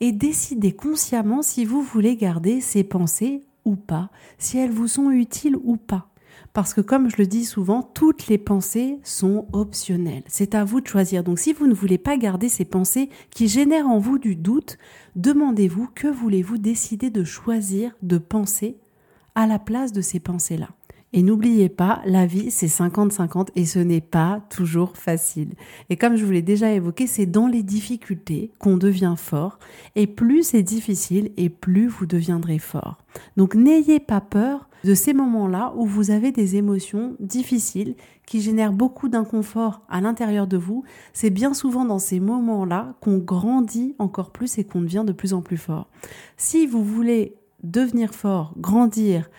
Et 0.00 0.12
décidez 0.12 0.72
consciemment 0.72 1.42
si 1.42 1.66
vous 1.66 1.82
voulez 1.82 2.16
garder 2.16 2.62
ces 2.62 2.84
pensées 2.84 3.42
ou 3.66 3.76
pas, 3.76 4.08
si 4.38 4.56
elles 4.56 4.72
vous 4.72 4.88
sont 4.88 5.10
utiles 5.10 5.58
ou 5.62 5.76
pas. 5.76 6.08
Parce 6.56 6.72
que 6.72 6.80
comme 6.80 7.10
je 7.10 7.18
le 7.18 7.26
dis 7.26 7.44
souvent, 7.44 7.82
toutes 7.82 8.28
les 8.28 8.38
pensées 8.38 8.98
sont 9.02 9.46
optionnelles. 9.52 10.22
C'est 10.26 10.54
à 10.54 10.64
vous 10.64 10.80
de 10.80 10.86
choisir. 10.86 11.22
Donc 11.22 11.38
si 11.38 11.52
vous 11.52 11.66
ne 11.66 11.74
voulez 11.74 11.98
pas 11.98 12.16
garder 12.16 12.48
ces 12.48 12.64
pensées 12.64 13.10
qui 13.28 13.46
génèrent 13.46 13.88
en 13.88 13.98
vous 13.98 14.18
du 14.18 14.36
doute, 14.36 14.78
demandez-vous 15.16 15.90
que 15.94 16.08
voulez-vous 16.08 16.56
décider 16.56 17.10
de 17.10 17.24
choisir 17.24 17.94
de 18.00 18.16
penser 18.16 18.78
à 19.34 19.46
la 19.46 19.58
place 19.58 19.92
de 19.92 20.00
ces 20.00 20.18
pensées-là? 20.18 20.70
Et 21.16 21.22
n'oubliez 21.22 21.70
pas, 21.70 22.02
la 22.04 22.26
vie, 22.26 22.50
c'est 22.50 22.66
50-50 22.66 23.48
et 23.56 23.64
ce 23.64 23.78
n'est 23.78 24.02
pas 24.02 24.42
toujours 24.50 24.98
facile. 24.98 25.54
Et 25.88 25.96
comme 25.96 26.16
je 26.16 26.26
vous 26.26 26.30
l'ai 26.30 26.42
déjà 26.42 26.70
évoqué, 26.70 27.06
c'est 27.06 27.24
dans 27.24 27.46
les 27.46 27.62
difficultés 27.62 28.52
qu'on 28.58 28.76
devient 28.76 29.14
fort. 29.16 29.58
Et 29.94 30.06
plus 30.06 30.42
c'est 30.42 30.62
difficile 30.62 31.32
et 31.38 31.48
plus 31.48 31.86
vous 31.86 32.04
deviendrez 32.04 32.58
fort. 32.58 32.98
Donc 33.38 33.54
n'ayez 33.54 33.98
pas 33.98 34.20
peur 34.20 34.68
de 34.84 34.92
ces 34.92 35.14
moments-là 35.14 35.72
où 35.76 35.86
vous 35.86 36.10
avez 36.10 36.32
des 36.32 36.56
émotions 36.56 37.16
difficiles 37.18 37.94
qui 38.26 38.42
génèrent 38.42 38.74
beaucoup 38.74 39.08
d'inconfort 39.08 39.80
à 39.88 40.02
l'intérieur 40.02 40.46
de 40.46 40.58
vous. 40.58 40.84
C'est 41.14 41.30
bien 41.30 41.54
souvent 41.54 41.86
dans 41.86 41.98
ces 41.98 42.20
moments-là 42.20 42.94
qu'on 43.00 43.16
grandit 43.16 43.94
encore 43.98 44.32
plus 44.32 44.58
et 44.58 44.64
qu'on 44.64 44.82
devient 44.82 45.04
de 45.06 45.12
plus 45.12 45.32
en 45.32 45.40
plus 45.40 45.56
fort. 45.56 45.88
Si 46.36 46.66
vous 46.66 46.84
voulez 46.84 47.36
devenir 47.62 48.14
fort, 48.14 48.52
grandir, 48.58 49.30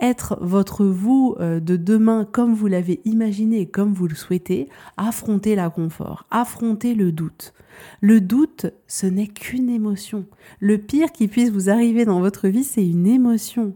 être 0.00 0.38
votre 0.40 0.84
vous 0.84 1.36
euh, 1.40 1.60
de 1.60 1.76
demain 1.76 2.26
comme 2.30 2.54
vous 2.54 2.66
l'avez 2.66 3.00
imaginé 3.04 3.66
comme 3.66 3.92
vous 3.92 4.06
le 4.06 4.14
souhaitez, 4.14 4.68
affronter 4.96 5.54
l'inconfort, 5.54 6.26
affronter 6.30 6.94
le 6.94 7.12
doute. 7.12 7.54
Le 8.00 8.20
doute, 8.20 8.66
ce 8.86 9.06
n'est 9.06 9.26
qu'une 9.26 9.68
émotion. 9.68 10.26
Le 10.60 10.78
pire 10.78 11.12
qui 11.12 11.28
puisse 11.28 11.50
vous 11.50 11.70
arriver 11.70 12.04
dans 12.04 12.20
votre 12.20 12.48
vie, 12.48 12.64
c'est 12.64 12.86
une 12.86 13.06
émotion. 13.06 13.74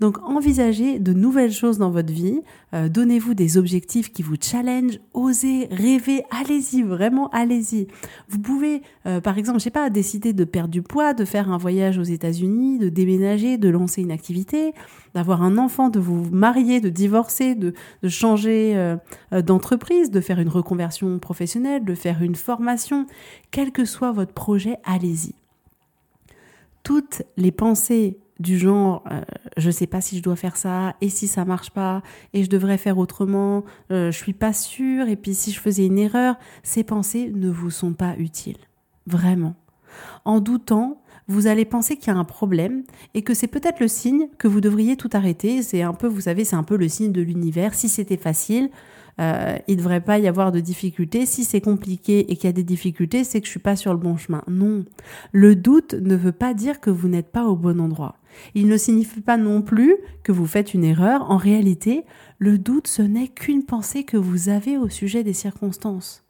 Donc 0.00 0.18
envisagez 0.22 0.98
de 0.98 1.12
nouvelles 1.12 1.52
choses 1.52 1.78
dans 1.78 1.90
votre 1.90 2.12
vie, 2.12 2.40
euh, 2.74 2.88
donnez-vous 2.88 3.34
des 3.34 3.56
objectifs 3.56 4.12
qui 4.12 4.22
vous 4.22 4.36
challenge, 4.40 4.98
osez, 5.14 5.68
rêvez, 5.70 6.22
allez-y, 6.30 6.82
vraiment 6.82 7.28
allez-y. 7.30 7.88
Vous 8.28 8.38
pouvez, 8.38 8.82
euh, 9.06 9.20
par 9.20 9.38
exemple, 9.38 9.58
je 9.58 9.64
sais 9.64 9.70
pas, 9.70 9.90
décider 9.90 10.32
de 10.32 10.44
perdre 10.44 10.70
du 10.70 10.82
poids, 10.82 11.14
de 11.14 11.24
faire 11.24 11.50
un 11.50 11.56
voyage 11.56 11.98
aux 11.98 12.02
États-Unis, 12.02 12.78
de 12.78 12.88
déménager, 12.88 13.58
de 13.58 13.68
lancer 13.68 14.02
une 14.02 14.10
activité, 14.10 14.72
d'avoir 15.14 15.42
un 15.42 15.58
enfant, 15.58 15.88
de 15.88 15.98
vous 15.98 16.28
marier, 16.30 16.80
de 16.80 16.88
divorcer, 16.88 17.54
de, 17.54 17.72
changer 18.06 18.72
euh, 18.76 18.96
d'entreprise, 19.42 20.10
de 20.10 20.20
faire 20.20 20.38
une 20.38 20.48
reconversion 20.48 21.18
professionnelle, 21.18 21.84
de 21.84 21.94
faire 21.94 22.22
une 22.22 22.34
formation, 22.34 23.06
quel 23.50 23.72
que 23.72 23.84
soit 23.84 24.12
votre 24.12 24.32
projet, 24.32 24.76
allez-y. 24.84 25.34
Toutes 26.82 27.22
les 27.36 27.52
pensées 27.52 28.18
du 28.38 28.58
genre 28.58 29.02
je 29.06 29.14
euh, 29.14 29.20
je 29.56 29.70
sais 29.70 29.86
pas 29.86 30.00
si 30.00 30.16
je 30.16 30.22
dois 30.22 30.36
faire 30.36 30.56
ça 30.56 30.94
et 31.00 31.08
si 31.08 31.26
ça 31.26 31.44
marche 31.44 31.70
pas 31.70 32.02
et 32.32 32.44
je 32.44 32.48
devrais 32.48 32.78
faire 32.78 32.98
autrement, 32.98 33.64
euh, 33.90 34.10
je 34.10 34.16
suis 34.16 34.32
pas 34.32 34.52
sûre 34.52 35.08
et 35.08 35.16
puis 35.16 35.34
si 35.34 35.52
je 35.52 35.60
faisais 35.60 35.86
une 35.86 35.98
erreur, 35.98 36.36
ces 36.62 36.84
pensées 36.84 37.30
ne 37.34 37.50
vous 37.50 37.70
sont 37.70 37.92
pas 37.92 38.14
utiles. 38.18 38.58
Vraiment. 39.06 39.54
En 40.24 40.40
doutant, 40.40 41.02
vous 41.26 41.46
allez 41.46 41.64
penser 41.64 41.96
qu'il 41.96 42.12
y 42.12 42.16
a 42.16 42.18
un 42.18 42.24
problème 42.24 42.84
et 43.14 43.22
que 43.22 43.34
c'est 43.34 43.48
peut-être 43.48 43.80
le 43.80 43.88
signe 43.88 44.28
que 44.38 44.48
vous 44.48 44.60
devriez 44.60 44.96
tout 44.96 45.10
arrêter. 45.12 45.62
C'est 45.62 45.82
un 45.82 45.92
peu, 45.92 46.06
vous 46.06 46.22
savez, 46.22 46.44
c'est 46.44 46.56
un 46.56 46.62
peu 46.62 46.76
le 46.76 46.88
signe 46.88 47.12
de 47.12 47.20
l'univers. 47.20 47.74
Si 47.74 47.88
c'était 47.88 48.16
facile, 48.16 48.70
euh, 49.20 49.56
il 49.66 49.76
ne 49.76 49.78
devrait 49.78 50.00
pas 50.00 50.18
y 50.18 50.28
avoir 50.28 50.52
de 50.52 50.60
difficultés. 50.60 51.26
Si 51.26 51.44
c'est 51.44 51.60
compliqué 51.60 52.30
et 52.30 52.36
qu'il 52.36 52.44
y 52.44 52.48
a 52.48 52.52
des 52.52 52.64
difficultés, 52.64 53.24
c'est 53.24 53.40
que 53.40 53.46
je 53.46 53.50
suis 53.50 53.60
pas 53.60 53.76
sur 53.76 53.92
le 53.92 53.98
bon 53.98 54.16
chemin. 54.16 54.42
Non. 54.48 54.84
Le 55.32 55.54
doute 55.54 55.94
ne 55.94 56.16
veut 56.16 56.32
pas 56.32 56.54
dire 56.54 56.80
que 56.80 56.90
vous 56.90 57.08
n'êtes 57.08 57.30
pas 57.30 57.44
au 57.44 57.56
bon 57.56 57.80
endroit. 57.80 58.16
Il 58.54 58.68
ne 58.68 58.76
signifie 58.76 59.20
pas 59.20 59.36
non 59.36 59.62
plus 59.62 59.96
que 60.22 60.32
vous 60.32 60.46
faites 60.46 60.74
une 60.74 60.84
erreur. 60.84 61.30
En 61.30 61.36
réalité, 61.36 62.04
le 62.38 62.58
doute, 62.58 62.86
ce 62.88 63.02
n'est 63.02 63.28
qu'une 63.28 63.64
pensée 63.64 64.04
que 64.04 64.16
vous 64.16 64.48
avez 64.48 64.78
au 64.78 64.88
sujet 64.88 65.24
des 65.24 65.32
circonstances. 65.32 66.24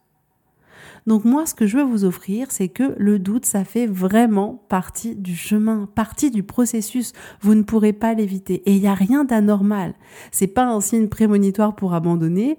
Donc 1.07 1.25
moi, 1.25 1.47
ce 1.47 1.55
que 1.55 1.67
je 1.67 1.79
veux 1.79 1.85
vous 1.85 2.05
offrir, 2.05 2.51
c'est 2.51 2.69
que 2.69 2.95
le 2.99 3.19
doute, 3.19 3.47
ça 3.47 3.65
fait 3.65 3.87
vraiment 3.87 4.63
partie 4.69 5.17
du 5.17 5.35
chemin, 5.35 5.89
partie 5.95 6.31
du 6.31 6.43
processus. 6.43 7.13
Vous 7.41 7.55
ne 7.55 7.63
pourrez 7.63 7.93
pas 7.93 8.15
l'éviter. 8.15 8.63
Et 8.67 8.75
il 8.75 8.83
n'y 8.83 8.89
a 8.89 8.95
rien 8.95 9.25
d'anormal. 9.25 9.95
C'est 10.31 10.49
pas 10.49 10.67
un 10.67 10.81
signe 10.81 11.09
prémonitoire 11.09 11.75
pour 11.75 11.95
abandonner. 11.95 12.59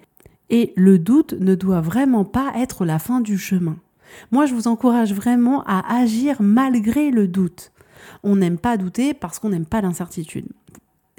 Et 0.49 0.73
le 0.75 0.97
doute 0.97 1.33
ne 1.39 1.53
doit 1.53 1.81
vraiment 1.81 2.25
pas 2.25 2.51
être 2.55 2.85
la 2.85 2.97
fin 2.97 3.21
du 3.21 3.37
chemin. 3.37 3.77
Moi, 4.31 4.47
je 4.47 4.55
vous 4.55 4.67
encourage 4.67 5.13
vraiment 5.13 5.63
à 5.67 5.99
agir 5.99 6.37
malgré 6.41 7.11
le 7.11 7.27
doute. 7.27 7.71
On 8.23 8.35
n'aime 8.35 8.57
pas 8.57 8.77
douter 8.77 9.13
parce 9.13 9.39
qu'on 9.39 9.49
n'aime 9.49 9.65
pas 9.65 9.81
l'incertitude. 9.81 10.47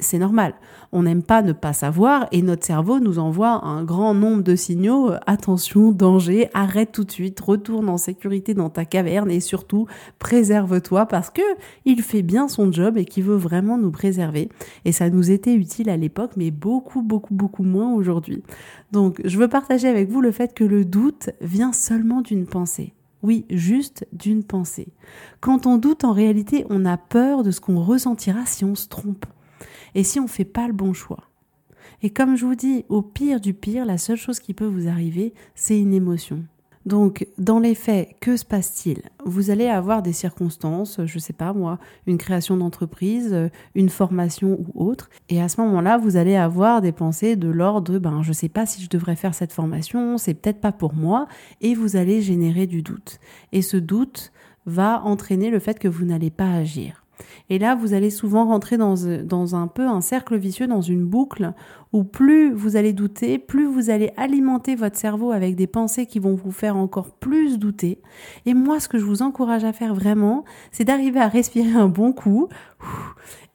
C'est 0.00 0.18
normal. 0.18 0.54
On 0.92 1.02
n'aime 1.02 1.22
pas 1.22 1.42
ne 1.42 1.52
pas 1.52 1.72
savoir 1.72 2.26
et 2.32 2.42
notre 2.42 2.64
cerveau 2.64 3.00
nous 3.00 3.18
envoie 3.18 3.64
un 3.64 3.84
grand 3.84 4.14
nombre 4.14 4.42
de 4.42 4.56
signaux. 4.56 5.10
Attention, 5.26 5.92
danger, 5.92 6.48
arrête 6.54 6.90
tout 6.92 7.04
de 7.04 7.10
suite, 7.10 7.38
retourne 7.38 7.88
en 7.88 7.98
sécurité 7.98 8.54
dans 8.54 8.70
ta 8.70 8.84
caverne 8.84 9.30
et 9.30 9.40
surtout 9.40 9.86
préserve-toi 10.18 11.06
parce 11.06 11.30
que 11.30 11.42
il 11.84 12.02
fait 12.02 12.22
bien 12.22 12.48
son 12.48 12.72
job 12.72 12.96
et 12.96 13.04
qu'il 13.04 13.24
veut 13.24 13.36
vraiment 13.36 13.76
nous 13.76 13.90
préserver. 13.90 14.48
Et 14.84 14.92
ça 14.92 15.10
nous 15.10 15.30
était 15.30 15.54
utile 15.54 15.90
à 15.90 15.96
l'époque, 15.96 16.32
mais 16.36 16.50
beaucoup, 16.50 17.02
beaucoup, 17.02 17.34
beaucoup 17.34 17.64
moins 17.64 17.92
aujourd'hui. 17.92 18.42
Donc, 18.92 19.20
je 19.24 19.38
veux 19.38 19.48
partager 19.48 19.86
avec 19.86 20.08
vous 20.08 20.22
le 20.22 20.32
fait 20.32 20.54
que 20.54 20.64
le 20.64 20.84
doute 20.84 21.30
vient 21.40 21.72
seulement 21.72 22.22
d'une 22.22 22.46
pensée. 22.46 22.94
Oui, 23.22 23.44
juste 23.50 24.06
d'une 24.12 24.44
pensée. 24.44 24.88
Quand 25.40 25.66
on 25.66 25.76
doute, 25.76 26.04
en 26.04 26.12
réalité, 26.12 26.64
on 26.70 26.84
a 26.84 26.96
peur 26.96 27.42
de 27.42 27.50
ce 27.50 27.60
qu'on 27.60 27.82
ressentira 27.82 28.46
si 28.46 28.64
on 28.64 28.74
se 28.74 28.88
trompe 28.88 29.26
et 29.94 30.04
si 30.04 30.18
on 30.20 30.24
ne 30.24 30.28
fait 30.28 30.44
pas 30.44 30.66
le 30.66 30.72
bon 30.72 30.92
choix. 30.92 31.24
Et 32.02 32.10
comme 32.10 32.36
je 32.36 32.46
vous 32.46 32.54
dis, 32.54 32.84
au 32.88 33.02
pire 33.02 33.40
du 33.40 33.52
pire, 33.52 33.84
la 33.84 33.98
seule 33.98 34.16
chose 34.16 34.40
qui 34.40 34.54
peut 34.54 34.66
vous 34.66 34.88
arriver, 34.88 35.34
c'est 35.54 35.78
une 35.78 35.92
émotion. 35.92 36.44
Donc, 36.86 37.26
dans 37.36 37.58
les 37.58 37.74
faits, 37.74 38.16
que 38.20 38.38
se 38.38 38.44
passe-t-il? 38.44 39.02
Vous 39.26 39.50
allez 39.50 39.66
avoir 39.66 40.02
des 40.02 40.14
circonstances, 40.14 40.98
je 41.04 41.16
ne 41.16 41.20
sais 41.20 41.34
pas 41.34 41.52
moi, 41.52 41.78
une 42.06 42.16
création 42.16 42.56
d'entreprise, 42.56 43.50
une 43.74 43.90
formation 43.90 44.58
ou 44.58 44.86
autre, 44.86 45.10
et 45.28 45.42
à 45.42 45.48
ce 45.50 45.60
moment-là, 45.60 45.98
vous 45.98 46.16
allez 46.16 46.36
avoir 46.36 46.80
des 46.80 46.92
pensées 46.92 47.36
de 47.36 47.48
l'ordre, 47.48 47.98
ben, 47.98 48.22
je 48.22 48.30
ne 48.30 48.34
sais 48.34 48.48
pas 48.48 48.64
si 48.64 48.82
je 48.82 48.88
devrais 48.88 49.16
faire 49.16 49.34
cette 49.34 49.52
formation, 49.52 50.16
c'est 50.16 50.34
peut-être 50.34 50.60
pas 50.60 50.72
pour 50.72 50.94
moi, 50.94 51.26
et 51.60 51.74
vous 51.74 51.96
allez 51.96 52.22
générer 52.22 52.66
du 52.66 52.82
doute. 52.82 53.18
Et 53.52 53.60
ce 53.60 53.76
doute 53.76 54.32
va 54.64 55.02
entraîner 55.04 55.50
le 55.50 55.58
fait 55.58 55.78
que 55.78 55.88
vous 55.88 56.06
n'allez 56.06 56.30
pas 56.30 56.50
agir. 56.50 57.04
Et 57.48 57.58
là, 57.58 57.74
vous 57.74 57.94
allez 57.94 58.10
souvent 58.10 58.46
rentrer 58.46 58.76
dans, 58.76 59.54
un 59.54 59.66
peu 59.66 59.86
un 59.86 60.00
cercle 60.00 60.36
vicieux, 60.36 60.66
dans 60.66 60.80
une 60.80 61.04
boucle 61.04 61.52
où 61.92 62.04
plus 62.04 62.52
vous 62.52 62.76
allez 62.76 62.92
douter, 62.92 63.38
plus 63.38 63.66
vous 63.66 63.90
allez 63.90 64.12
alimenter 64.16 64.76
votre 64.76 64.96
cerveau 64.96 65.32
avec 65.32 65.56
des 65.56 65.66
pensées 65.66 66.06
qui 66.06 66.18
vont 66.18 66.34
vous 66.34 66.52
faire 66.52 66.76
encore 66.76 67.10
plus 67.10 67.58
douter. 67.58 68.00
Et 68.46 68.54
moi, 68.54 68.80
ce 68.80 68.88
que 68.88 68.98
je 68.98 69.04
vous 69.04 69.22
encourage 69.22 69.64
à 69.64 69.72
faire 69.72 69.94
vraiment, 69.94 70.44
c'est 70.70 70.84
d'arriver 70.84 71.20
à 71.20 71.28
respirer 71.28 71.72
un 71.72 71.88
bon 71.88 72.12
coup 72.12 72.48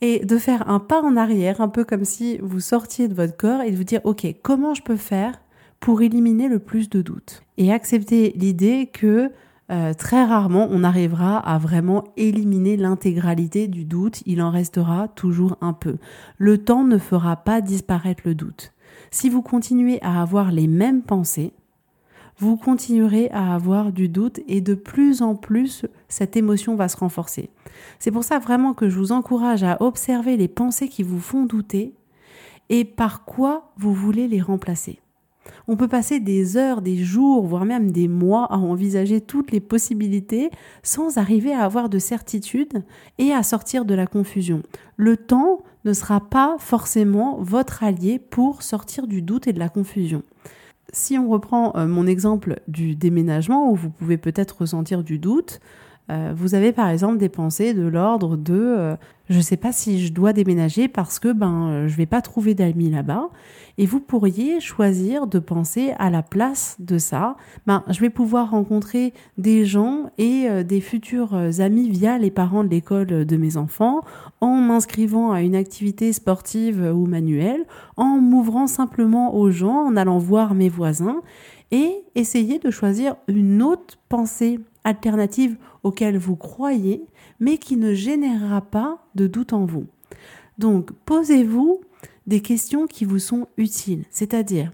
et 0.01 0.25
de 0.25 0.37
faire 0.37 0.69
un 0.69 0.79
pas 0.79 1.01
en 1.01 1.15
arrière, 1.15 1.61
un 1.61 1.69
peu 1.69 1.83
comme 1.85 2.05
si 2.05 2.37
vous 2.41 2.59
sortiez 2.59 3.07
de 3.07 3.13
votre 3.13 3.37
corps 3.37 3.61
et 3.61 3.71
de 3.71 3.75
vous 3.75 3.83
dire, 3.83 4.01
OK, 4.03 4.25
comment 4.43 4.73
je 4.73 4.83
peux 4.83 4.97
faire 4.97 5.39
pour 5.79 6.01
éliminer 6.01 6.47
le 6.47 6.59
plus 6.59 6.89
de 6.89 7.01
doutes? 7.01 7.43
Et 7.57 7.71
accepter 7.71 8.33
l'idée 8.35 8.89
que 8.91 9.31
euh, 9.71 9.93
très 9.93 10.23
rarement 10.23 10.67
on 10.69 10.83
arrivera 10.83 11.37
à 11.37 11.57
vraiment 11.57 12.03
éliminer 12.17 12.77
l'intégralité 12.77 13.67
du 13.67 13.83
doute, 13.83 14.21
il 14.25 14.41
en 14.41 14.51
restera 14.51 15.07
toujours 15.07 15.57
un 15.61 15.73
peu. 15.73 15.97
Le 16.37 16.59
temps 16.59 16.83
ne 16.83 16.97
fera 16.97 17.35
pas 17.37 17.61
disparaître 17.61 18.21
le 18.25 18.35
doute. 18.35 18.73
Si 19.09 19.29
vous 19.29 19.41
continuez 19.41 19.99
à 20.01 20.21
avoir 20.21 20.51
les 20.51 20.67
mêmes 20.67 21.01
pensées, 21.01 21.53
vous 22.37 22.57
continuerez 22.57 23.29
à 23.31 23.55
avoir 23.55 23.91
du 23.91 24.09
doute 24.09 24.41
et 24.47 24.61
de 24.61 24.75
plus 24.75 25.21
en 25.21 25.35
plus 25.35 25.85
cette 26.09 26.35
émotion 26.35 26.75
va 26.75 26.89
se 26.89 26.97
renforcer. 26.97 27.49
C'est 27.97 28.11
pour 28.11 28.23
ça 28.23 28.39
vraiment 28.39 28.73
que 28.73 28.89
je 28.89 28.97
vous 28.97 29.11
encourage 29.11 29.63
à 29.63 29.81
observer 29.81 30.35
les 30.37 30.49
pensées 30.49 30.89
qui 30.89 31.01
vous 31.01 31.19
font 31.19 31.45
douter 31.45 31.93
et 32.69 32.83
par 32.83 33.23
quoi 33.25 33.71
vous 33.77 33.93
voulez 33.93 34.27
les 34.27 34.41
remplacer. 34.41 34.99
On 35.67 35.77
peut 35.77 35.87
passer 35.87 36.19
des 36.19 36.57
heures, 36.57 36.81
des 36.81 36.97
jours, 36.97 37.45
voire 37.45 37.65
même 37.65 37.91
des 37.91 38.07
mois 38.07 38.45
à 38.45 38.57
envisager 38.57 39.21
toutes 39.21 39.51
les 39.51 39.59
possibilités 39.59 40.51
sans 40.83 41.17
arriver 41.17 41.53
à 41.53 41.63
avoir 41.63 41.89
de 41.89 41.99
certitude 41.99 42.83
et 43.17 43.31
à 43.31 43.43
sortir 43.43 43.85
de 43.85 43.95
la 43.95 44.07
confusion. 44.07 44.61
Le 44.97 45.17
temps 45.17 45.63
ne 45.85 45.93
sera 45.93 46.19
pas 46.19 46.55
forcément 46.59 47.37
votre 47.39 47.83
allié 47.83 48.19
pour 48.19 48.63
sortir 48.63 49.07
du 49.07 49.21
doute 49.21 49.47
et 49.47 49.53
de 49.53 49.59
la 49.59 49.69
confusion. 49.69 50.23
Si 50.93 51.17
on 51.17 51.29
reprend 51.29 51.75
euh, 51.75 51.87
mon 51.87 52.07
exemple 52.07 52.59
du 52.67 52.95
déménagement 52.95 53.71
où 53.71 53.75
vous 53.75 53.89
pouvez 53.89 54.17
peut-être 54.17 54.61
ressentir 54.61 55.03
du 55.03 55.19
doute, 55.19 55.59
euh, 56.11 56.33
vous 56.35 56.53
avez 56.53 56.71
par 56.71 56.89
exemple 56.89 57.17
des 57.17 57.29
pensées 57.29 57.73
de 57.73 57.87
l'ordre 57.87 58.37
de 58.37 58.53
euh, 58.53 58.95
je 59.27 59.37
ne 59.37 59.41
sais 59.41 59.57
pas 59.57 59.71
si 59.71 60.05
je 60.05 60.13
dois 60.13 60.33
déménager 60.33 60.87
parce 60.87 61.17
que 61.17 61.33
ben 61.33 61.67
euh, 61.67 61.87
je 61.87 61.95
vais 61.95 62.05
pas 62.05 62.21
trouver 62.21 62.53
d'amis 62.53 62.91
là-bas. 62.91 63.29
Et 63.79 63.87
vous 63.87 63.99
pourriez 63.99 64.59
choisir 64.59 65.25
de 65.25 65.39
penser 65.39 65.93
à 65.97 66.11
la 66.11 66.21
place 66.21 66.77
de 66.79 66.99
ça. 66.99 67.35
Ben 67.65 67.83
je 67.89 67.99
vais 67.99 68.11
pouvoir 68.11 68.51
rencontrer 68.51 69.13
des 69.39 69.65
gens 69.65 70.11
et 70.17 70.63
des 70.63 70.79
futurs 70.79 71.33
amis 71.59 71.89
via 71.89 72.17
les 72.17 72.31
parents 72.31 72.63
de 72.63 72.69
l'école 72.69 73.25
de 73.25 73.37
mes 73.37 73.57
enfants 73.57 74.01
en 74.39 74.55
m'inscrivant 74.55 75.31
à 75.31 75.41
une 75.41 75.55
activité 75.55 76.13
sportive 76.13 76.89
ou 76.95 77.05
manuelle 77.05 77.65
en 77.97 78.17
m'ouvrant 78.21 78.67
simplement 78.67 79.35
aux 79.35 79.51
gens 79.51 79.87
en 79.87 79.97
allant 79.97 80.19
voir 80.19 80.53
mes 80.53 80.69
voisins 80.69 81.21
et 81.71 82.03
essayer 82.15 82.59
de 82.59 82.71
choisir 82.71 83.15
une 83.27 83.61
autre 83.61 83.97
pensée 84.07 84.59
alternative 84.85 85.57
auquel 85.85 86.17
vous 86.17 86.35
croyez, 86.35 87.05
mais 87.39 87.57
qui 87.57 87.77
ne 87.77 87.93
générera 87.93 88.61
pas 88.61 89.05
de 89.13 89.27
doute 89.27 89.53
en 89.53 89.65
vous. 89.65 89.85
Donc, 90.57 90.91
posez-vous 91.05 91.81
des 92.25 92.41
questions 92.41 92.87
qui 92.87 93.05
vous 93.05 93.19
sont 93.19 93.47
utiles, 93.57 94.03
c'est-à-dire 94.09 94.71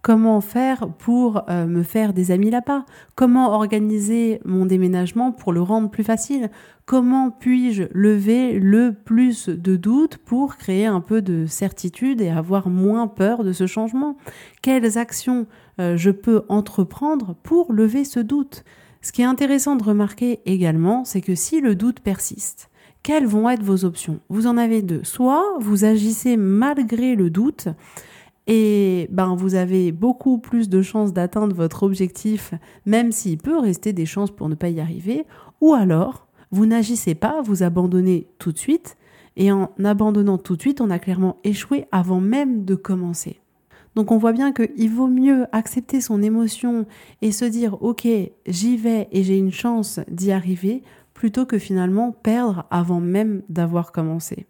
comment 0.00 0.40
faire 0.40 0.88
pour 0.98 1.44
euh, 1.50 1.66
me 1.66 1.82
faire 1.82 2.14
des 2.14 2.30
amis 2.30 2.50
là-bas, 2.50 2.86
comment 3.14 3.52
organiser 3.54 4.40
mon 4.46 4.64
déménagement 4.64 5.32
pour 5.32 5.52
le 5.52 5.60
rendre 5.60 5.90
plus 5.90 6.04
facile, 6.04 6.50
comment 6.86 7.30
puis-je 7.30 7.84
lever 7.92 8.58
le 8.58 8.92
plus 8.92 9.50
de 9.50 9.76
doutes 9.76 10.16
pour 10.16 10.56
créer 10.56 10.86
un 10.86 11.00
peu 11.00 11.20
de 11.20 11.44
certitude 11.44 12.22
et 12.22 12.30
avoir 12.30 12.68
moins 12.68 13.06
peur 13.06 13.44
de 13.44 13.52
ce 13.52 13.66
changement, 13.66 14.16
quelles 14.62 14.96
actions 14.96 15.46
euh, 15.78 15.96
je 15.98 16.10
peux 16.10 16.42
entreprendre 16.48 17.34
pour 17.42 17.72
lever 17.72 18.04
ce 18.04 18.20
doute? 18.20 18.64
Ce 19.04 19.12
qui 19.12 19.20
est 19.20 19.26
intéressant 19.26 19.76
de 19.76 19.84
remarquer 19.84 20.40
également, 20.46 21.04
c'est 21.04 21.20
que 21.20 21.34
si 21.34 21.60
le 21.60 21.74
doute 21.74 22.00
persiste, 22.00 22.70
quelles 23.02 23.26
vont 23.26 23.50
être 23.50 23.62
vos 23.62 23.84
options? 23.84 24.20
Vous 24.30 24.46
en 24.46 24.56
avez 24.56 24.80
deux. 24.80 25.04
Soit 25.04 25.44
vous 25.60 25.84
agissez 25.84 26.38
malgré 26.38 27.14
le 27.14 27.28
doute 27.28 27.68
et 28.46 29.06
ben 29.10 29.34
vous 29.34 29.56
avez 29.56 29.92
beaucoup 29.92 30.38
plus 30.38 30.70
de 30.70 30.80
chances 30.80 31.12
d'atteindre 31.12 31.54
votre 31.54 31.82
objectif, 31.82 32.54
même 32.86 33.12
s'il 33.12 33.36
peut 33.36 33.58
rester 33.58 33.92
des 33.92 34.06
chances 34.06 34.30
pour 34.30 34.48
ne 34.48 34.54
pas 34.54 34.70
y 34.70 34.80
arriver, 34.80 35.26
ou 35.60 35.74
alors 35.74 36.26
vous 36.50 36.64
n'agissez 36.64 37.14
pas, 37.14 37.42
vous 37.42 37.62
abandonnez 37.62 38.26
tout 38.38 38.52
de 38.52 38.58
suite, 38.58 38.96
et 39.36 39.52
en 39.52 39.70
abandonnant 39.84 40.38
tout 40.38 40.56
de 40.56 40.62
suite, 40.62 40.80
on 40.80 40.88
a 40.88 40.98
clairement 40.98 41.36
échoué 41.44 41.84
avant 41.92 42.20
même 42.20 42.64
de 42.64 42.74
commencer. 42.74 43.38
Donc 43.94 44.10
on 44.10 44.18
voit 44.18 44.32
bien 44.32 44.52
qu'il 44.52 44.90
vaut 44.90 45.06
mieux 45.06 45.46
accepter 45.52 46.00
son 46.00 46.22
émotion 46.22 46.86
et 47.22 47.32
se 47.32 47.44
dire 47.44 47.82
ok 47.82 48.06
j'y 48.46 48.76
vais 48.76 49.08
et 49.12 49.22
j'ai 49.22 49.38
une 49.38 49.52
chance 49.52 50.00
d'y 50.08 50.32
arriver 50.32 50.82
plutôt 51.14 51.46
que 51.46 51.58
finalement 51.58 52.10
perdre 52.10 52.66
avant 52.70 53.00
même 53.00 53.42
d'avoir 53.48 53.92
commencé. 53.92 54.46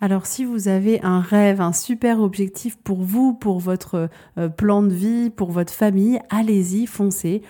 Alors 0.00 0.26
si 0.26 0.44
vous 0.44 0.68
avez 0.68 1.02
un 1.02 1.20
rêve, 1.20 1.60
un 1.60 1.72
super 1.72 2.20
objectif 2.20 2.76
pour 2.76 3.02
vous, 3.02 3.34
pour 3.34 3.58
votre 3.58 4.08
euh, 4.38 4.48
plan 4.48 4.82
de 4.82 4.94
vie, 4.94 5.28
pour 5.28 5.50
votre 5.50 5.72
famille, 5.72 6.20
allez-y, 6.30 6.86
foncez. 6.86 7.42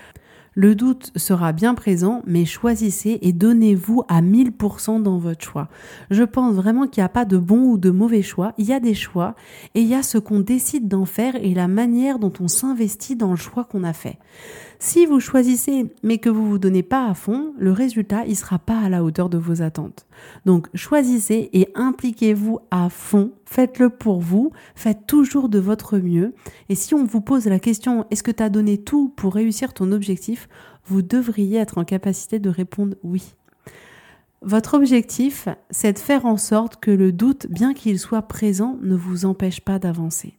Le 0.61 0.75
doute 0.75 1.13
sera 1.15 1.53
bien 1.53 1.77
présent, 1.77 2.21
mais 2.27 2.45
choisissez 2.45 3.21
et 3.23 3.33
donnez-vous 3.33 4.03
à 4.09 4.21
1000% 4.21 5.01
dans 5.01 5.17
votre 5.17 5.45
choix. 5.45 5.69
Je 6.11 6.25
pense 6.25 6.57
vraiment 6.57 6.89
qu'il 6.89 7.01
n'y 7.01 7.05
a 7.05 7.09
pas 7.09 7.25
de 7.25 7.39
bon 7.39 7.71
ou 7.71 7.79
de 7.79 7.91
mauvais 7.91 8.23
choix, 8.23 8.55
il 8.59 8.65
y 8.65 8.73
a 8.73 8.81
des 8.81 8.95
choix 8.95 9.37
et 9.77 9.83
il 9.83 9.87
y 9.87 9.95
a 9.95 10.03
ce 10.03 10.19
qu'on 10.19 10.41
décide 10.41 10.89
d'en 10.89 11.05
faire 11.05 11.37
et 11.37 11.55
la 11.55 11.69
manière 11.69 12.19
dont 12.19 12.33
on 12.41 12.49
s'investit 12.49 13.15
dans 13.15 13.31
le 13.31 13.37
choix 13.37 13.63
qu'on 13.63 13.85
a 13.85 13.93
fait. 13.93 14.19
Si 14.81 15.07
vous 15.07 15.21
choisissez 15.21 15.93
mais 16.03 16.19
que 16.19 16.29
vous 16.29 16.49
vous 16.49 16.59
donnez 16.59 16.83
pas 16.83 17.07
à 17.09 17.15
fond, 17.15 17.55
le 17.57 17.71
résultat 17.71 18.27
il 18.27 18.35
sera 18.35 18.59
pas 18.59 18.81
à 18.81 18.89
la 18.89 19.05
hauteur 19.05 19.29
de 19.29 19.39
vos 19.39 19.63
attentes. 19.63 20.07
Donc 20.45 20.67
choisissez 20.75 21.51
et 21.53 21.69
impliquez-vous 21.77 22.59
à 22.73 22.89
fond, 22.89 23.31
faites-le 23.49 23.89
pour 23.89 24.21
vous, 24.21 24.53
faites 24.75 25.07
toujours 25.07 25.49
de 25.49 25.59
votre 25.59 25.99
mieux 25.99 26.35
et 26.69 26.75
si 26.75 26.95
on 26.95 27.05
vous 27.05 27.23
pose 27.23 27.47
la 27.47 27.59
question 27.59 28.05
est-ce 28.11 28.23
que 28.23 28.31
tu 28.31 28.43
as 28.43 28.51
donné 28.51 28.77
tout 28.79 29.09
pour 29.17 29.35
réussir 29.35 29.73
ton 29.73 29.91
objectif, 29.91 30.49
vous 30.85 31.03
devriez 31.03 31.59
être 31.59 31.79
en 31.79 31.85
capacité 31.85 32.39
de 32.39 32.51
répondre 32.51 32.97
oui. 33.03 33.35
Votre 34.43 34.75
objectif, 34.75 35.49
c'est 35.71 35.95
de 35.95 35.99
faire 35.99 36.27
en 36.27 36.37
sorte 36.37 36.77
que 36.77 36.93
le 36.93 37.11
doute, 37.11 37.47
bien 37.51 37.75
qu'il 37.75 37.99
soit 37.99 38.23
présent, 38.23 38.79
ne 38.83 38.95
vous 38.95 39.25
empêche 39.25 39.61
pas 39.61 39.79
d'avancer. 39.79 40.35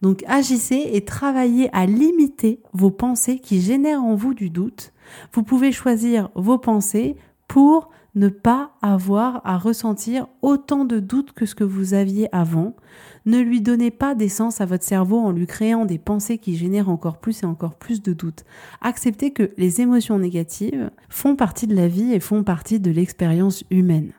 Donc 0.00 0.24
agissez 0.26 0.90
et 0.94 1.04
travaillez 1.04 1.68
à 1.72 1.86
limiter 1.86 2.60
vos 2.72 2.90
pensées 2.90 3.38
qui 3.38 3.60
génèrent 3.60 4.02
en 4.02 4.16
vous 4.16 4.34
du 4.34 4.50
doute. 4.50 4.92
Vous 5.32 5.44
pouvez 5.44 5.70
choisir 5.70 6.30
vos 6.34 6.58
pensées 6.58 7.14
pour 7.46 7.90
ne 8.14 8.28
pas 8.28 8.72
avoir 8.82 9.40
à 9.44 9.56
ressentir 9.56 10.26
autant 10.42 10.84
de 10.84 11.00
doutes 11.00 11.32
que 11.32 11.46
ce 11.46 11.54
que 11.54 11.64
vous 11.64 11.94
aviez 11.94 12.28
avant. 12.34 12.76
Ne 13.24 13.38
lui 13.38 13.62
donnez 13.62 13.90
pas 13.90 14.14
d'essence 14.14 14.60
à 14.60 14.66
votre 14.66 14.84
cerveau 14.84 15.18
en 15.18 15.30
lui 15.30 15.46
créant 15.46 15.86
des 15.86 15.98
pensées 15.98 16.38
qui 16.38 16.56
génèrent 16.56 16.90
encore 16.90 17.18
plus 17.18 17.42
et 17.42 17.46
encore 17.46 17.76
plus 17.76 18.02
de 18.02 18.12
doutes. 18.12 18.44
Acceptez 18.80 19.32
que 19.32 19.50
les 19.56 19.80
émotions 19.80 20.18
négatives 20.18 20.90
font 21.08 21.36
partie 21.36 21.66
de 21.66 21.74
la 21.74 21.88
vie 21.88 22.12
et 22.12 22.20
font 22.20 22.44
partie 22.44 22.80
de 22.80 22.90
l'expérience 22.90 23.64
humaine. 23.70 24.12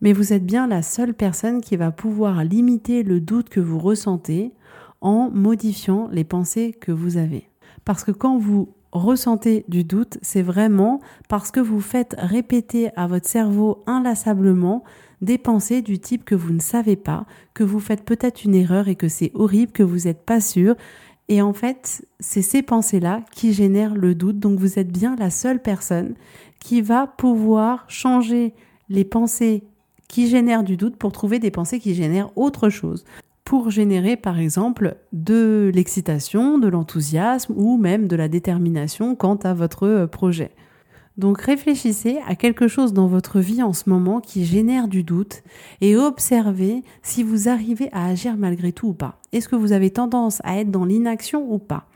Mais 0.00 0.12
vous 0.12 0.32
êtes 0.32 0.44
bien 0.44 0.66
la 0.66 0.82
seule 0.82 1.14
personne 1.14 1.60
qui 1.60 1.76
va 1.76 1.90
pouvoir 1.90 2.44
limiter 2.44 3.02
le 3.02 3.20
doute 3.20 3.48
que 3.48 3.60
vous 3.60 3.78
ressentez 3.78 4.52
en 5.00 5.30
modifiant 5.30 6.08
les 6.12 6.24
pensées 6.24 6.72
que 6.72 6.92
vous 6.92 7.16
avez. 7.16 7.48
Parce 7.84 8.04
que 8.04 8.12
quand 8.12 8.38
vous 8.38 8.74
ressentez 8.92 9.64
du 9.68 9.84
doute, 9.84 10.18
c'est 10.22 10.42
vraiment 10.42 11.00
parce 11.28 11.50
que 11.50 11.60
vous 11.60 11.80
faites 11.80 12.14
répéter 12.18 12.90
à 12.96 13.06
votre 13.06 13.26
cerveau 13.26 13.82
inlassablement 13.86 14.84
des 15.20 15.38
pensées 15.38 15.82
du 15.82 15.98
type 15.98 16.24
que 16.24 16.34
vous 16.34 16.52
ne 16.52 16.60
savez 16.60 16.96
pas, 16.96 17.26
que 17.54 17.64
vous 17.64 17.80
faites 17.80 18.04
peut-être 18.04 18.44
une 18.44 18.54
erreur 18.54 18.88
et 18.88 18.96
que 18.96 19.08
c'est 19.08 19.32
horrible, 19.34 19.72
que 19.72 19.82
vous 19.82 20.06
n'êtes 20.06 20.24
pas 20.24 20.40
sûr. 20.40 20.76
Et 21.28 21.42
en 21.42 21.52
fait, 21.52 22.06
c'est 22.20 22.42
ces 22.42 22.62
pensées-là 22.62 23.22
qui 23.32 23.52
génèrent 23.52 23.94
le 23.94 24.14
doute. 24.14 24.38
Donc 24.38 24.58
vous 24.58 24.78
êtes 24.78 24.90
bien 24.90 25.16
la 25.16 25.30
seule 25.30 25.60
personne 25.60 26.14
qui 26.60 26.80
va 26.80 27.06
pouvoir 27.06 27.84
changer 27.88 28.54
les 28.88 29.04
pensées 29.04 29.64
qui 30.08 30.28
génèrent 30.28 30.64
du 30.64 30.76
doute 30.76 30.96
pour 30.96 31.12
trouver 31.12 31.38
des 31.38 31.50
pensées 31.50 31.80
qui 31.80 31.94
génèrent 31.94 32.30
autre 32.36 32.70
chose 32.70 33.04
pour 33.48 33.70
générer 33.70 34.18
par 34.18 34.38
exemple 34.38 34.96
de 35.14 35.72
l'excitation, 35.74 36.58
de 36.58 36.68
l'enthousiasme 36.68 37.54
ou 37.56 37.78
même 37.78 38.06
de 38.06 38.14
la 38.14 38.28
détermination 38.28 39.16
quant 39.16 39.36
à 39.36 39.54
votre 39.54 39.86
euh, 39.86 40.06
projet. 40.06 40.50
Donc 41.16 41.40
réfléchissez 41.40 42.18
à 42.28 42.34
quelque 42.34 42.68
chose 42.68 42.92
dans 42.92 43.06
votre 43.06 43.40
vie 43.40 43.62
en 43.62 43.72
ce 43.72 43.88
moment 43.88 44.20
qui 44.20 44.44
génère 44.44 44.86
du 44.86 45.02
doute 45.02 45.42
et 45.80 45.96
observez 45.96 46.82
si 47.02 47.22
vous 47.22 47.48
arrivez 47.48 47.88
à 47.92 48.08
agir 48.08 48.36
malgré 48.36 48.70
tout 48.70 48.88
ou 48.88 48.92
pas. 48.92 49.18
Est-ce 49.32 49.48
que 49.48 49.56
vous 49.56 49.72
avez 49.72 49.88
tendance 49.88 50.42
à 50.44 50.58
être 50.58 50.70
dans 50.70 50.84
l'inaction 50.84 51.50
ou 51.50 51.58
pas? 51.58 51.86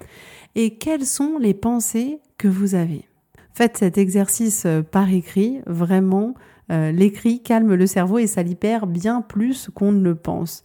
Et 0.55 0.79
quelles 0.79 1.05
sont 1.05 1.37
les 1.39 1.53
pensées 1.53 2.21
que 2.39 2.49
vous 2.49 2.75
avez? 2.75 3.05
Faites 3.53 3.77
cet 3.77 3.99
exercice 3.99 4.65
euh, 4.65 4.81
par 4.81 5.13
écrit, 5.13 5.61
vraiment, 5.67 6.33
euh, 6.71 6.93
l'écrit 6.93 7.43
calme 7.43 7.75
le 7.75 7.87
cerveau 7.87 8.17
et 8.17 8.27
ça 8.27 8.43
libère 8.43 8.87
bien 8.87 9.21
plus 9.21 9.69
qu'on 9.75 9.93
ne 9.93 10.03
le 10.03 10.15
pense. 10.15 10.65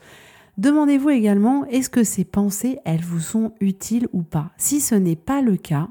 Demandez-vous 0.58 1.12
également, 1.12 1.66
est-ce 1.66 1.90
que 1.90 2.04
ces 2.04 2.26
pensées, 2.26 2.80
elles 2.84 3.04
vous 3.04 3.20
sont 3.20 3.52
utiles 3.60 4.08
ou 4.12 4.24
pas? 4.24 4.50
Si 4.58 4.80
ce 4.80 4.96
n'est 4.96 5.16
pas 5.16 5.42
le 5.44 5.56
cas, 5.56 5.90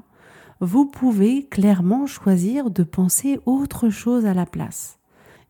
vous 0.59 0.85
pouvez 0.85 1.45
clairement 1.45 2.05
choisir 2.05 2.69
de 2.69 2.83
penser 2.83 3.39
autre 3.45 3.89
chose 3.89 4.25
à 4.25 4.33
la 4.33 4.45
place. 4.45 4.99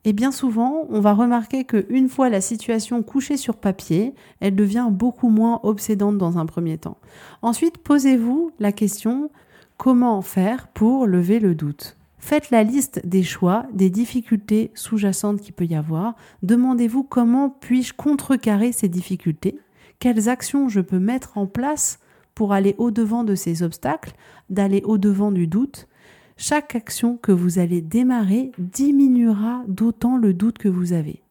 Et 0.06 0.14
bien 0.14 0.32
souvent, 0.32 0.86
on 0.90 1.02
va 1.02 1.14
remarquer 1.14 1.66
qu'une 1.66 2.10
fois 2.10 2.30
la 2.30 2.42
situation 2.42 3.02
couchée 3.02 3.38
sur 3.38 3.58
papier, 3.58 4.14
elle 4.40 4.56
devient 4.56 4.90
beaucoup 4.92 5.30
moins 5.30 5.62
obsédante 5.64 6.20
dans 6.20 6.38
un 6.38 6.46
premier 6.46 6.78
temps. 6.78 6.98
Ensuite, 7.42 7.80
posez-vous 7.80 8.52
la 8.60 8.72
question 8.72 9.32
comment 9.78 10.22
faire 10.22 10.68
pour 10.68 11.08
lever 11.08 11.40
le 11.40 11.56
doute? 11.56 11.97
Faites 12.28 12.52
la 12.52 12.64
liste 12.64 13.00
des 13.06 13.24
choix, 13.24 13.66
des 13.72 13.90
difficultés 13.90 14.70
sous-jacentes 14.74 15.40
qu'il 15.40 15.54
peut 15.54 15.64
y 15.64 15.76
avoir. 15.76 16.14
Demandez-vous 16.44 17.04
comment 17.04 17.50
puis-je 17.50 17.94
contrecarrer 17.94 18.74
ces 18.74 18.90
difficultés 18.90 19.58
Quelles 20.00 20.28
actions 20.28 20.68
je 20.68 20.82
peux 20.82 21.00
mettre 21.00 21.38
en 21.38 21.48
place 21.48 22.00
pour 22.36 22.52
aller 22.52 22.76
au-devant 22.80 23.24
de 23.24 23.34
ces 23.34 23.64
obstacles, 23.64 24.12
d'aller 24.50 24.82
au-devant 24.84 25.32
du 25.32 25.48
doute 25.48 25.88
Chaque 26.36 26.76
action 26.76 27.16
que 27.16 27.32
vous 27.32 27.60
allez 27.60 27.80
démarrer 27.80 28.52
diminuera 28.58 29.64
d'autant 29.70 30.18
le 30.18 30.34
doute 30.34 30.58
que 30.58 30.68
vous 30.68 30.92
avez. 30.92 31.22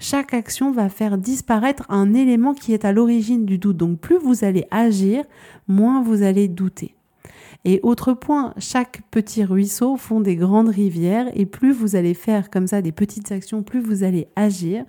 Chaque 0.00 0.34
action 0.34 0.72
va 0.72 0.88
faire 0.88 1.16
disparaître 1.16 1.84
un 1.90 2.12
élément 2.12 2.54
qui 2.54 2.74
est 2.74 2.84
à 2.84 2.90
l'origine 2.90 3.46
du 3.46 3.58
doute. 3.58 3.76
Donc 3.76 4.00
plus 4.00 4.18
vous 4.18 4.42
allez 4.42 4.66
agir, 4.72 5.22
moins 5.68 6.02
vous 6.02 6.24
allez 6.24 6.48
douter. 6.48 6.96
Et 7.64 7.80
autre 7.82 8.12
point, 8.12 8.52
chaque 8.58 9.00
petit 9.10 9.44
ruisseau 9.44 9.96
font 9.96 10.20
des 10.20 10.36
grandes 10.36 10.68
rivières 10.68 11.28
et 11.34 11.46
plus 11.46 11.72
vous 11.72 11.96
allez 11.96 12.14
faire 12.14 12.50
comme 12.50 12.66
ça 12.66 12.82
des 12.82 12.92
petites 12.92 13.32
actions, 13.32 13.62
plus 13.62 13.80
vous 13.80 14.04
allez 14.04 14.28
agir, 14.36 14.84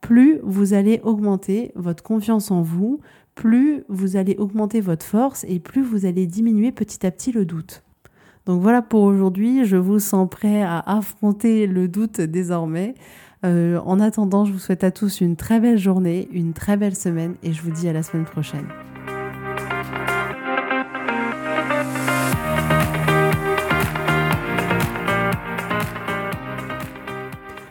plus 0.00 0.38
vous 0.42 0.74
allez 0.74 1.00
augmenter 1.02 1.72
votre 1.74 2.02
confiance 2.02 2.50
en 2.50 2.60
vous, 2.60 3.00
plus 3.34 3.84
vous 3.88 4.16
allez 4.16 4.36
augmenter 4.36 4.80
votre 4.80 5.04
force 5.04 5.44
et 5.48 5.60
plus 5.60 5.82
vous 5.82 6.04
allez 6.04 6.26
diminuer 6.26 6.72
petit 6.72 7.06
à 7.06 7.10
petit 7.10 7.32
le 7.32 7.46
doute. 7.46 7.82
Donc 8.44 8.60
voilà 8.60 8.82
pour 8.82 9.02
aujourd'hui, 9.02 9.64
je 9.64 9.76
vous 9.76 9.98
sens 9.98 10.28
prêt 10.28 10.62
à 10.62 10.78
affronter 10.80 11.66
le 11.66 11.88
doute 11.88 12.20
désormais. 12.20 12.94
Euh, 13.46 13.80
en 13.86 13.98
attendant, 14.00 14.44
je 14.44 14.52
vous 14.52 14.58
souhaite 14.58 14.84
à 14.84 14.90
tous 14.90 15.22
une 15.22 15.36
très 15.36 15.60
belle 15.60 15.78
journée, 15.78 16.28
une 16.32 16.52
très 16.52 16.76
belle 16.76 16.96
semaine 16.96 17.36
et 17.42 17.52
je 17.52 17.62
vous 17.62 17.70
dis 17.70 17.88
à 17.88 17.92
la 17.92 18.02
semaine 18.02 18.26
prochaine. 18.26 18.66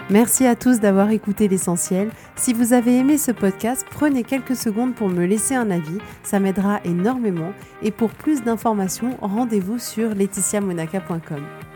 Merci 0.09 0.47
à 0.47 0.55
tous 0.55 0.79
d'avoir 0.79 1.11
écouté 1.11 1.47
l'essentiel. 1.47 2.09
Si 2.35 2.53
vous 2.53 2.73
avez 2.73 2.97
aimé 2.97 3.19
ce 3.19 3.31
podcast, 3.31 3.85
prenez 3.91 4.23
quelques 4.23 4.55
secondes 4.55 4.95
pour 4.95 5.07
me 5.07 5.23
laisser 5.25 5.53
un 5.53 5.69
avis, 5.69 5.99
ça 6.23 6.39
m'aidera 6.39 6.79
énormément. 6.83 7.53
Et 7.83 7.91
pour 7.91 8.09
plus 8.09 8.41
d'informations, 8.43 9.17
rendez-vous 9.21 9.77
sur 9.77 10.15
laetitiamonaca.com. 10.15 11.68